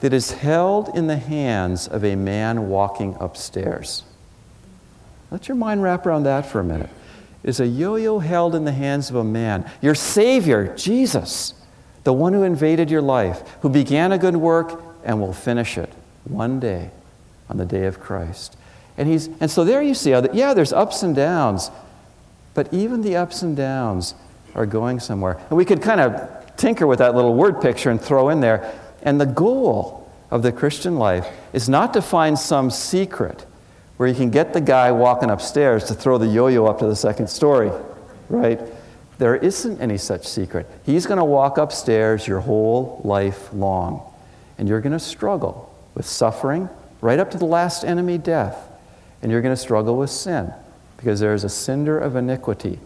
that 0.00 0.12
is 0.12 0.32
held 0.32 0.94
in 0.96 1.06
the 1.06 1.16
hands 1.18 1.86
of 1.86 2.04
a 2.04 2.16
man 2.16 2.68
walking 2.68 3.16
upstairs. 3.20 4.02
Let 5.30 5.48
your 5.48 5.56
mind 5.56 5.82
wrap 5.82 6.06
around 6.06 6.24
that 6.24 6.46
for 6.46 6.60
a 6.60 6.64
minute. 6.64 6.90
Is 7.42 7.60
a 7.60 7.66
yo 7.66 7.96
yo 7.96 8.18
held 8.18 8.54
in 8.54 8.64
the 8.64 8.72
hands 8.72 9.10
of 9.10 9.16
a 9.16 9.24
man? 9.24 9.70
Your 9.80 9.94
Savior, 9.94 10.74
Jesus, 10.76 11.54
the 12.04 12.12
one 12.12 12.32
who 12.32 12.42
invaded 12.42 12.90
your 12.90 13.02
life, 13.02 13.42
who 13.60 13.68
began 13.68 14.10
a 14.10 14.18
good 14.18 14.36
work 14.36 14.82
and 15.04 15.20
will 15.20 15.32
finish 15.32 15.78
it 15.78 15.92
one 16.24 16.58
day 16.58 16.90
on 17.48 17.56
the 17.56 17.64
day 17.64 17.86
of 17.86 18.00
Christ. 18.00 18.56
And, 18.98 19.08
he's, 19.08 19.28
and 19.40 19.50
so 19.50 19.64
there 19.64 19.82
you 19.82 19.94
see 19.94 20.10
how, 20.10 20.20
that, 20.22 20.34
yeah, 20.34 20.54
there's 20.54 20.72
ups 20.72 21.02
and 21.02 21.14
downs, 21.14 21.70
but 22.54 22.72
even 22.72 23.02
the 23.02 23.16
ups 23.16 23.42
and 23.42 23.56
downs 23.56 24.14
are 24.54 24.66
going 24.66 25.00
somewhere. 25.00 25.38
And 25.50 25.56
we 25.56 25.64
could 25.64 25.82
kind 25.82 26.00
of 26.00 26.56
tinker 26.56 26.86
with 26.86 26.98
that 27.00 27.14
little 27.14 27.34
word 27.34 27.60
picture 27.60 27.90
and 27.90 28.00
throw 28.00 28.30
in 28.30 28.40
there. 28.40 28.74
And 29.02 29.20
the 29.20 29.26
goal 29.26 30.10
of 30.30 30.42
the 30.42 30.50
Christian 30.50 30.96
life 30.96 31.26
is 31.52 31.68
not 31.68 31.92
to 31.94 32.02
find 32.02 32.38
some 32.38 32.70
secret 32.70 33.44
where 33.96 34.08
you 34.08 34.14
can 34.14 34.30
get 34.30 34.52
the 34.52 34.60
guy 34.60 34.92
walking 34.92 35.30
upstairs 35.30 35.84
to 35.84 35.94
throw 35.94 36.18
the 36.18 36.26
yo 36.26 36.48
yo 36.48 36.66
up 36.66 36.78
to 36.78 36.86
the 36.86 36.96
second 36.96 37.28
story, 37.28 37.70
right? 38.28 38.60
There 39.18 39.36
isn't 39.36 39.80
any 39.80 39.96
such 39.96 40.26
secret. 40.26 40.66
He's 40.84 41.06
going 41.06 41.18
to 41.18 41.24
walk 41.24 41.56
upstairs 41.56 42.26
your 42.26 42.40
whole 42.40 43.00
life 43.04 43.52
long, 43.54 44.02
and 44.58 44.68
you're 44.68 44.82
going 44.82 44.92
to 44.92 44.98
struggle 44.98 45.74
with 45.94 46.06
suffering 46.06 46.68
right 47.00 47.18
up 47.18 47.30
to 47.32 47.38
the 47.38 47.44
last 47.44 47.84
enemy, 47.84 48.18
death. 48.18 48.56
And 49.22 49.32
you're 49.32 49.42
going 49.42 49.54
to 49.54 49.60
struggle 49.60 49.96
with 49.96 50.10
sin 50.10 50.52
because 50.96 51.20
there 51.20 51.34
is 51.34 51.44
a 51.44 51.48
cinder 51.48 51.98
of 51.98 52.16
iniquity 52.16 52.78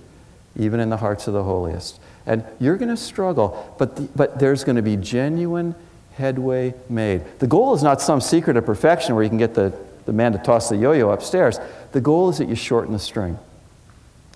even 0.57 0.81
in 0.81 0.90
the 0.90 0.96
hearts 0.96 1.27
of 1.27 1.35
the 1.35 1.44
holiest. 1.44 2.01
And 2.27 2.44
you're 2.59 2.77
going 2.77 2.88
to 2.88 2.96
struggle, 2.96 3.75
but, 3.79 3.96
the, 3.96 4.03
but 4.03 4.38
there's 4.38 4.64
going 4.64 4.77
to 4.77 4.83
be 4.83 4.96
genuine 4.96 5.75
headway 6.14 6.75
made. 6.88 7.23
The 7.38 7.46
goal 7.46 7.75
is 7.75 7.83
not 7.83 8.01
some 8.01 8.20
secret 8.20 8.57
of 8.57 8.66
perfection 8.66 9.14
where 9.14 9.23
you 9.23 9.31
can 9.31 9.38
get 9.38 9.55
the 9.55 9.73
the 10.11 10.16
man 10.16 10.33
to 10.33 10.38
toss 10.38 10.68
the 10.68 10.77
yo 10.77 10.92
yo 10.92 11.11
upstairs. 11.11 11.59
The 11.92 12.01
goal 12.01 12.31
is 12.31 12.38
that 12.38 12.49
you 12.49 12.57
shorten 12.57 12.92
the 12.92 12.99
string. 12.99 13.38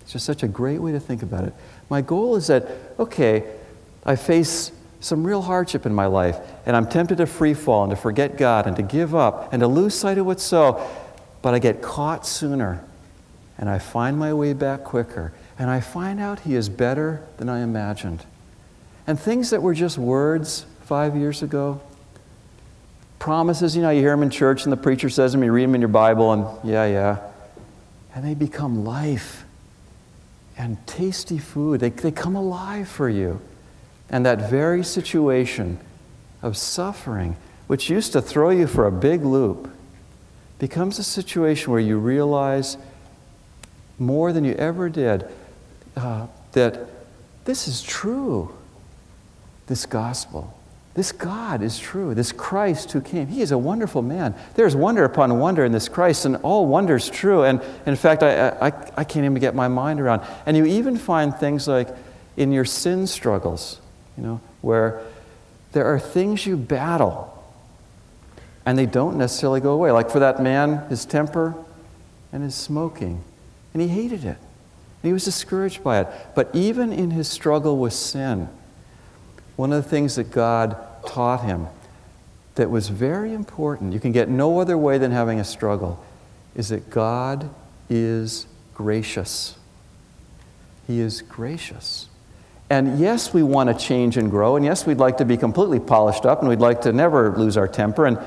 It's 0.03 0.13
just 0.13 0.25
such 0.25 0.43
a 0.43 0.49
great 0.49 0.79
way 0.79 0.93
to 0.93 1.01
think 1.01 1.23
about 1.23 1.45
it. 1.45 1.55
My 1.89 2.01
goal 2.01 2.37
is 2.37 2.47
that, 2.47 2.69
okay, 2.99 3.45
I 4.05 4.17
face 4.17 4.71
some 5.05 5.23
real 5.23 5.43
hardship 5.43 5.85
in 5.85 5.93
my 5.93 6.07
life, 6.07 6.38
and 6.64 6.75
I'm 6.75 6.87
tempted 6.87 7.19
to 7.19 7.27
free 7.27 7.53
fall 7.53 7.85
and 7.85 7.90
to 7.90 7.97
forget 7.97 8.38
God 8.38 8.67
and 8.67 8.75
to 8.77 8.83
give 8.83 9.14
up 9.14 9.53
and 9.53 9.61
to 9.61 9.67
lose 9.67 9.95
sight 9.95 10.17
of 10.17 10.25
what's 10.25 10.43
so, 10.43 10.83
but 11.43 11.53
I 11.53 11.59
get 11.59 11.83
caught 11.83 12.27
sooner 12.27 12.83
and 13.59 13.69
I 13.69 13.79
find 13.79 14.19
my 14.19 14.33
way 14.33 14.55
back 14.55 14.83
quicker 14.83 15.35
and 15.59 15.69
I 15.69 15.81
find 15.81 16.21
out 16.21 16.40
He 16.40 16.55
is 16.55 16.71
better 16.71 17.23
than 17.37 17.51
I 17.51 17.61
imagined. 17.61 18.25
And 19.07 19.21
things 19.21 19.51
that 19.51 19.62
were 19.62 19.75
just 19.75 19.99
words 19.99 20.64
five 20.85 21.14
years 21.14 21.43
ago, 21.43 21.83
promises, 23.19 23.77
you 23.77 23.83
know, 23.83 23.90
you 23.90 24.01
hear 24.01 24.12
them 24.12 24.23
in 24.23 24.31
church 24.31 24.64
and 24.64 24.73
the 24.73 24.77
preacher 24.79 25.11
says 25.11 25.33
them, 25.33 25.45
you 25.45 25.53
read 25.53 25.64
them 25.64 25.75
in 25.75 25.83
your 25.83 25.88
Bible, 25.88 26.33
and 26.33 26.47
yeah, 26.67 26.87
yeah. 26.87 27.19
And 28.14 28.25
they 28.25 28.35
become 28.35 28.87
life 28.87 29.45
and 30.57 30.79
tasty 30.87 31.37
food. 31.37 31.81
They, 31.81 31.90
they 31.90 32.11
come 32.11 32.37
alive 32.37 32.88
for 32.88 33.11
you. 33.11 33.43
And 34.11 34.27
that 34.27 34.51
very 34.51 34.85
situation 34.85 35.79
of 36.43 36.57
suffering, 36.57 37.37
which 37.67 37.88
used 37.88 38.12
to 38.12 38.23
throw 38.23 38.51
you 38.51 38.67
for 38.67 38.87
a 38.87 38.93
big 38.93 39.25
loop, 39.25 39.71
becomes 40.59 40.99
a 40.99 41.05
situation 41.05 41.73
where 41.73 41.81
you 41.81 41.99
realize 41.99 42.77
more 43.99 44.33
than 44.33 44.45
you 44.45 44.55
ever 44.55 44.88
did 44.88 45.27
uh, 45.97 46.27
that 46.53 46.88
this 47.45 47.69
is 47.69 47.83
true, 47.83 48.55
this 49.67 49.87
gospel. 49.87 50.59
This 50.95 51.11
God 51.11 51.61
is 51.61 51.79
true. 51.79 52.14
This 52.14 52.31
Christ 52.31 52.93
who 52.93 53.01
came, 53.01 53.27
he 53.27 53.43
is 53.43 53.51
a 53.51 53.59
wonderful 53.59 54.01
man. 54.01 54.35
There's 54.55 54.77
wonder 54.77 55.05
upon 55.05 55.40
wonder 55.40 55.64
in 55.64 55.73
this 55.73 55.88
Christ, 55.88 56.25
and 56.25 56.37
all 56.37 56.67
wonder's 56.67 57.11
true. 57.11 57.43
And 57.43 57.61
in 57.85 57.97
fact, 57.97 58.23
I, 58.23 58.51
I, 58.51 58.67
I 58.97 59.05
can't 59.05 59.25
even 59.25 59.35
get 59.35 59.57
my 59.57 59.67
mind 59.67 60.01
around. 60.01 60.23
And 60.47 60.57
you 60.57 60.64
even 60.64 60.97
find 60.97 61.35
things 61.35 61.67
like 61.67 61.88
in 62.37 62.53
your 62.53 62.64
sin 62.64 63.09
struggles, 63.09 63.81
you 64.16 64.22
know, 64.22 64.40
where 64.62 65.03
there 65.72 65.87
are 65.87 65.98
things 65.98 66.46
you 66.46 66.57
battle 66.57 67.31
and 68.66 68.79
they 68.79 68.87
don't 68.87 69.16
necessarily 69.18 69.61
go 69.61 69.72
away. 69.72 69.90
Like 69.90 70.11
for 70.11 70.20
that 70.20 70.42
man, 70.42 70.88
his 70.88 71.05
temper 71.05 71.55
and 72.33 72.42
his 72.42 72.55
smoking. 72.55 73.22
And 73.72 73.83
he 73.83 73.88
hated 73.88 74.24
it. 74.24 74.38
He 75.03 75.12
was 75.12 75.24
discouraged 75.24 75.85
by 75.85 76.00
it. 76.00 76.09
But 76.35 76.50
even 76.55 76.92
in 76.92 77.11
his 77.11 77.29
struggle 77.29 77.77
with 77.77 77.92
sin, 77.92 78.48
one 79.57 79.72
of 79.72 79.83
the 79.83 79.88
things 79.88 80.16
that 80.16 80.31
God 80.31 80.77
taught 81.07 81.44
him 81.44 81.66
that 82.55 82.70
was 82.70 82.88
very 82.88 83.35
important, 83.35 83.92
you 83.92 84.00
can 84.00 84.12
get 84.12 84.29
no 84.29 84.61
other 84.61 84.79
way 84.79 84.96
than 84.96 85.11
having 85.11 85.40
a 85.40 85.44
struggle, 85.44 86.03
is 86.55 86.68
that 86.68 86.88
God 86.88 87.50
is 87.90 88.46
gracious. 88.74 89.57
He 90.87 91.00
is 91.00 91.20
gracious. 91.20 92.09
And 92.70 92.98
yes, 92.98 93.35
we 93.35 93.42
want 93.42 93.68
to 93.68 93.87
change 93.87 94.16
and 94.16 94.31
grow, 94.31 94.57
and 94.57 94.64
yes, 94.64 94.87
we'd 94.87 94.98
like 94.98 95.18
to 95.18 95.24
be 95.24 95.37
completely 95.37 95.81
polished 95.81 96.24
up, 96.24 96.40
and 96.40 96.48
we'd 96.48 96.61
like 96.61 96.81
to 96.83 96.92
never 96.92 97.37
lose 97.37 97.57
our 97.57 97.68
temper. 97.68 98.07
And, 98.07 98.18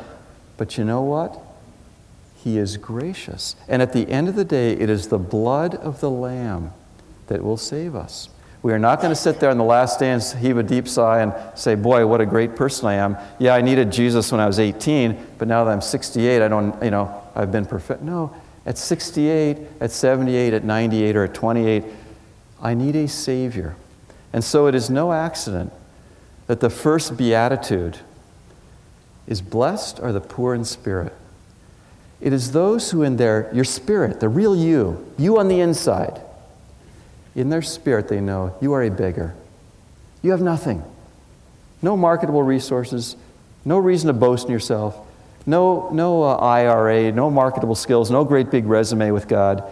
but 0.58 0.78
you 0.78 0.84
know 0.84 1.02
what? 1.02 1.39
He 2.36 2.58
is 2.58 2.78
gracious. 2.78 3.56
And 3.67 3.82
at 3.82 3.93
the 3.93 4.08
end 4.10 4.30
of 4.30 4.36
the 4.36 4.45
day, 4.45 4.73
it 4.73 4.89
is 4.89 5.08
the 5.08 5.17
blood 5.17 5.76
of 5.76 6.00
the 6.00 6.10
Lamb 6.10 6.71
that 7.28 7.43
will 7.43 7.58
save 7.58 7.95
us. 7.95 8.30
We 8.63 8.73
are 8.73 8.80
not 8.80 9.02
going 9.02 9.12
to 9.12 9.15
sit 9.15 9.39
there 9.39 9.50
on 9.50 9.58
the 9.58 9.63
last 9.63 10.00
day 10.00 10.12
and 10.12 10.21
heave 10.21 10.58
a 10.58 10.63
deep 10.63 10.88
sigh 10.88 11.21
and 11.21 11.34
say, 11.58 11.76
Boy, 11.76 12.06
what 12.06 12.21
a 12.21 12.26
great 12.26 12.56
person 12.56 12.88
I 12.88 12.95
am. 12.95 13.17
Yeah, 13.39 13.54
I 13.54 13.62
needed 13.62 13.91
Jesus 13.91 14.32
when 14.32 14.41
I 14.41 14.47
was 14.47 14.60
18, 14.60 15.28
but 15.38 15.47
now 15.47 15.63
that 15.63 15.71
I'm 15.71 15.82
68, 15.82 16.41
I 16.41 16.47
don't, 16.47 16.82
you 16.84 16.91
know, 16.91 17.23
I've 17.36 17.52
been 17.52 17.65
perfect. 17.65 18.02
No, 18.02 18.36
at 18.65 18.78
68, 18.78 19.58
at 19.80 19.91
78, 19.91 20.54
at 20.54 20.63
98, 20.63 21.15
or 21.15 21.23
at 21.23 21.34
28, 21.34 21.84
I 22.62 22.73
need 22.73 22.95
a 22.95 23.08
Savior. 23.08 23.76
And 24.34 24.44
so 24.44 24.68
it 24.68 24.76
is 24.76 24.90
no 24.90 25.13
accident 25.13 25.72
that 26.48 26.60
the 26.60 26.70
first 26.70 27.18
beatitude 27.18 28.00
is 29.28 29.42
blessed 29.42 30.00
are 30.00 30.13
the 30.13 30.22
poor 30.22 30.54
in 30.54 30.63
spirit. 30.66 31.13
It 32.20 32.34
is 32.34 32.52
those 32.52 32.92
who, 32.92 33.04
in 33.04 33.18
their 33.18 33.50
your 33.54 33.63
spirit, 33.63 34.20
the 34.20 34.30
real 34.30 34.56
you, 34.56 35.06
you 35.18 35.38
on 35.38 35.50
the 35.50 35.60
inside, 35.60 36.22
in 37.36 37.50
their 37.50 37.62
spirit, 37.62 38.08
they 38.08 38.20
know 38.20 38.56
you 38.60 38.74
are 38.74 38.82
a 38.82 38.90
beggar. 38.90 39.36
You 40.24 40.32
have 40.32 40.42
nothing. 40.42 40.84
No 41.82 41.96
marketable 41.96 42.42
resources, 42.42 43.16
no 43.63 43.78
reason 43.78 44.08
to 44.08 44.13
boast 44.13 44.48
in 44.48 44.52
yourself, 44.52 44.98
no, 45.46 45.90
no 45.92 46.24
uh, 46.24 46.36
IRA, 46.38 47.12
no 47.12 47.30
marketable 47.30 47.76
skills, 47.76 48.10
no 48.10 48.24
great 48.24 48.50
big 48.50 48.66
resume 48.66 49.12
with 49.12 49.28
God. 49.28 49.63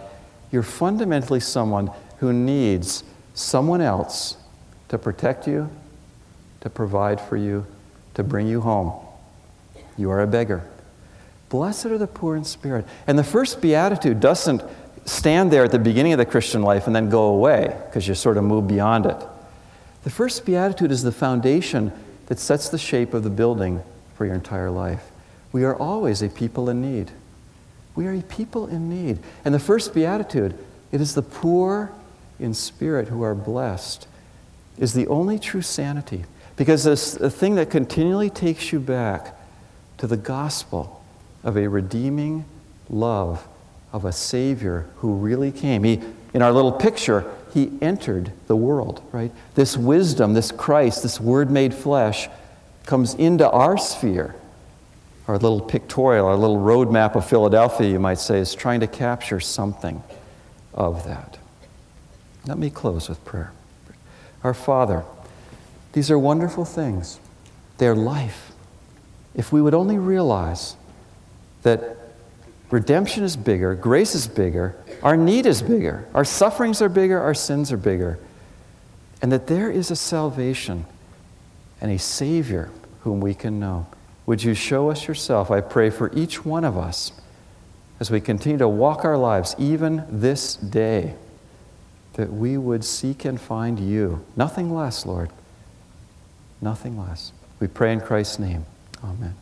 You're 0.52 0.62
fundamentally 0.62 1.40
someone 1.40 1.90
who 2.18 2.32
needs 2.32 3.02
someone 3.34 3.80
else 3.80 4.36
to 4.88 4.98
protect 4.98 5.46
you, 5.46 5.70
to 6.60 6.70
provide 6.70 7.20
for 7.20 7.36
you, 7.36 7.66
to 8.14 8.22
bring 8.22 8.46
you 8.46 8.60
home. 8.60 8.92
You 9.96 10.10
are 10.10 10.20
a 10.20 10.26
beggar. 10.26 10.64
Blessed 11.48 11.86
are 11.86 11.98
the 11.98 12.06
poor 12.06 12.36
in 12.36 12.44
spirit. 12.44 12.86
And 13.06 13.18
the 13.18 13.24
first 13.24 13.60
beatitude 13.60 14.20
doesn't 14.20 14.62
stand 15.04 15.52
there 15.52 15.64
at 15.64 15.70
the 15.72 15.78
beginning 15.78 16.12
of 16.12 16.18
the 16.18 16.26
Christian 16.26 16.62
life 16.62 16.86
and 16.86 16.96
then 16.96 17.08
go 17.08 17.26
away 17.26 17.76
because 17.86 18.08
you 18.08 18.14
sort 18.14 18.36
of 18.36 18.44
move 18.44 18.66
beyond 18.66 19.06
it. 19.06 19.16
The 20.02 20.10
first 20.10 20.44
beatitude 20.44 20.90
is 20.90 21.02
the 21.02 21.12
foundation 21.12 21.92
that 22.26 22.38
sets 22.38 22.68
the 22.68 22.78
shape 22.78 23.14
of 23.14 23.22
the 23.22 23.30
building 23.30 23.82
for 24.16 24.26
your 24.26 24.34
entire 24.34 24.70
life. 24.70 25.10
We 25.52 25.64
are 25.64 25.76
always 25.76 26.22
a 26.22 26.28
people 26.28 26.68
in 26.68 26.82
need. 26.82 27.10
We 27.94 28.06
are 28.06 28.12
a 28.12 28.22
people 28.22 28.66
in 28.66 28.90
need. 28.90 29.18
And 29.44 29.54
the 29.54 29.58
first 29.58 29.94
beatitude, 29.94 30.58
it 30.92 31.00
is 31.00 31.14
the 31.14 31.22
poor 31.22 31.92
in 32.38 32.52
spirit 32.52 33.08
who 33.08 33.22
are 33.22 33.34
blessed, 33.34 34.06
is 34.78 34.92
the 34.92 35.06
only 35.08 35.38
true 35.38 35.62
sanity. 35.62 36.24
Because 36.56 36.86
a 36.86 37.30
thing 37.30 37.56
that 37.56 37.70
continually 37.70 38.30
takes 38.30 38.72
you 38.72 38.80
back 38.80 39.34
to 39.98 40.06
the 40.06 40.16
gospel 40.16 41.04
of 41.44 41.56
a 41.56 41.68
redeeming 41.68 42.44
love 42.88 43.46
of 43.92 44.04
a 44.04 44.12
Savior 44.12 44.86
who 44.96 45.14
really 45.14 45.52
came. 45.52 45.84
He, 45.84 46.00
in 46.34 46.42
our 46.42 46.52
little 46.52 46.72
picture, 46.72 47.30
he 47.52 47.70
entered 47.80 48.32
the 48.46 48.56
world, 48.56 49.02
right? 49.12 49.32
This 49.54 49.76
wisdom, 49.76 50.34
this 50.34 50.52
Christ, 50.52 51.02
this 51.02 51.20
Word 51.20 51.50
made 51.50 51.72
flesh 51.72 52.28
comes 52.84 53.14
into 53.14 53.48
our 53.50 53.78
sphere. 53.78 54.34
Our 55.28 55.38
little 55.38 55.60
pictorial, 55.60 56.26
our 56.26 56.36
little 56.36 56.58
roadmap 56.58 57.16
of 57.16 57.28
Philadelphia, 57.28 57.90
you 57.90 57.98
might 57.98 58.18
say, 58.18 58.38
is 58.38 58.54
trying 58.54 58.80
to 58.80 58.86
capture 58.86 59.40
something 59.40 60.02
of 60.72 61.04
that. 61.04 61.38
Let 62.46 62.58
me 62.58 62.70
close 62.70 63.08
with 63.08 63.24
prayer. 63.24 63.52
Our 64.46 64.54
Father, 64.54 65.02
these 65.92 66.08
are 66.08 66.16
wonderful 66.16 66.64
things. 66.64 67.18
They're 67.78 67.96
life. 67.96 68.52
If 69.34 69.52
we 69.52 69.60
would 69.60 69.74
only 69.74 69.98
realize 69.98 70.76
that 71.62 71.96
redemption 72.70 73.24
is 73.24 73.36
bigger, 73.36 73.74
grace 73.74 74.14
is 74.14 74.28
bigger, 74.28 74.76
our 75.02 75.16
need 75.16 75.46
is 75.46 75.62
bigger, 75.62 76.06
our 76.14 76.24
sufferings 76.24 76.80
are 76.80 76.88
bigger, 76.88 77.18
our 77.18 77.34
sins 77.34 77.72
are 77.72 77.76
bigger, 77.76 78.20
and 79.20 79.32
that 79.32 79.48
there 79.48 79.68
is 79.68 79.90
a 79.90 79.96
salvation 79.96 80.86
and 81.80 81.90
a 81.90 81.98
Savior 81.98 82.70
whom 83.00 83.18
we 83.18 83.34
can 83.34 83.58
know. 83.58 83.88
Would 84.26 84.44
you 84.44 84.54
show 84.54 84.92
us 84.92 85.08
yourself? 85.08 85.50
I 85.50 85.60
pray 85.60 85.90
for 85.90 86.12
each 86.14 86.44
one 86.44 86.62
of 86.62 86.78
us 86.78 87.10
as 87.98 88.12
we 88.12 88.20
continue 88.20 88.58
to 88.58 88.68
walk 88.68 89.04
our 89.04 89.18
lives, 89.18 89.56
even 89.58 90.04
this 90.08 90.54
day, 90.54 91.16
that 92.16 92.32
we 92.32 92.56
would 92.58 92.84
seek 92.84 93.24
and 93.24 93.40
find 93.40 93.78
you. 93.78 94.24
Nothing 94.36 94.74
less, 94.74 95.06
Lord. 95.06 95.30
Nothing 96.60 96.98
less. 96.98 97.32
We 97.60 97.68
pray 97.68 97.92
in 97.92 98.00
Christ's 98.00 98.38
name. 98.38 98.64
Amen. 99.04 99.34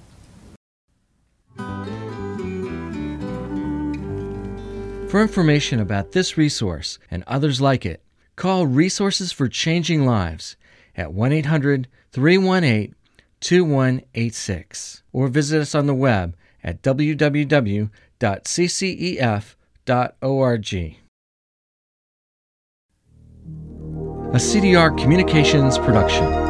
For 5.08 5.22
information 5.22 5.78
about 5.78 6.10
this 6.10 6.36
resource 6.36 6.98
and 7.08 7.22
others 7.28 7.60
like 7.60 7.86
it, 7.86 8.02
call 8.34 8.66
Resources 8.66 9.30
for 9.30 9.46
Changing 9.48 10.04
Lives 10.04 10.56
at 10.96 11.12
1 11.12 11.32
800 11.32 11.86
318 12.10 12.94
2186 13.40 15.02
or 15.12 15.28
visit 15.28 15.60
us 15.60 15.74
on 15.74 15.86
the 15.86 15.94
web 15.94 16.36
at 16.64 16.82
www.ccef.org. 16.82 17.90
A 24.34 24.36
CDR 24.36 24.90
Communications 24.98 25.78
production. 25.78 26.43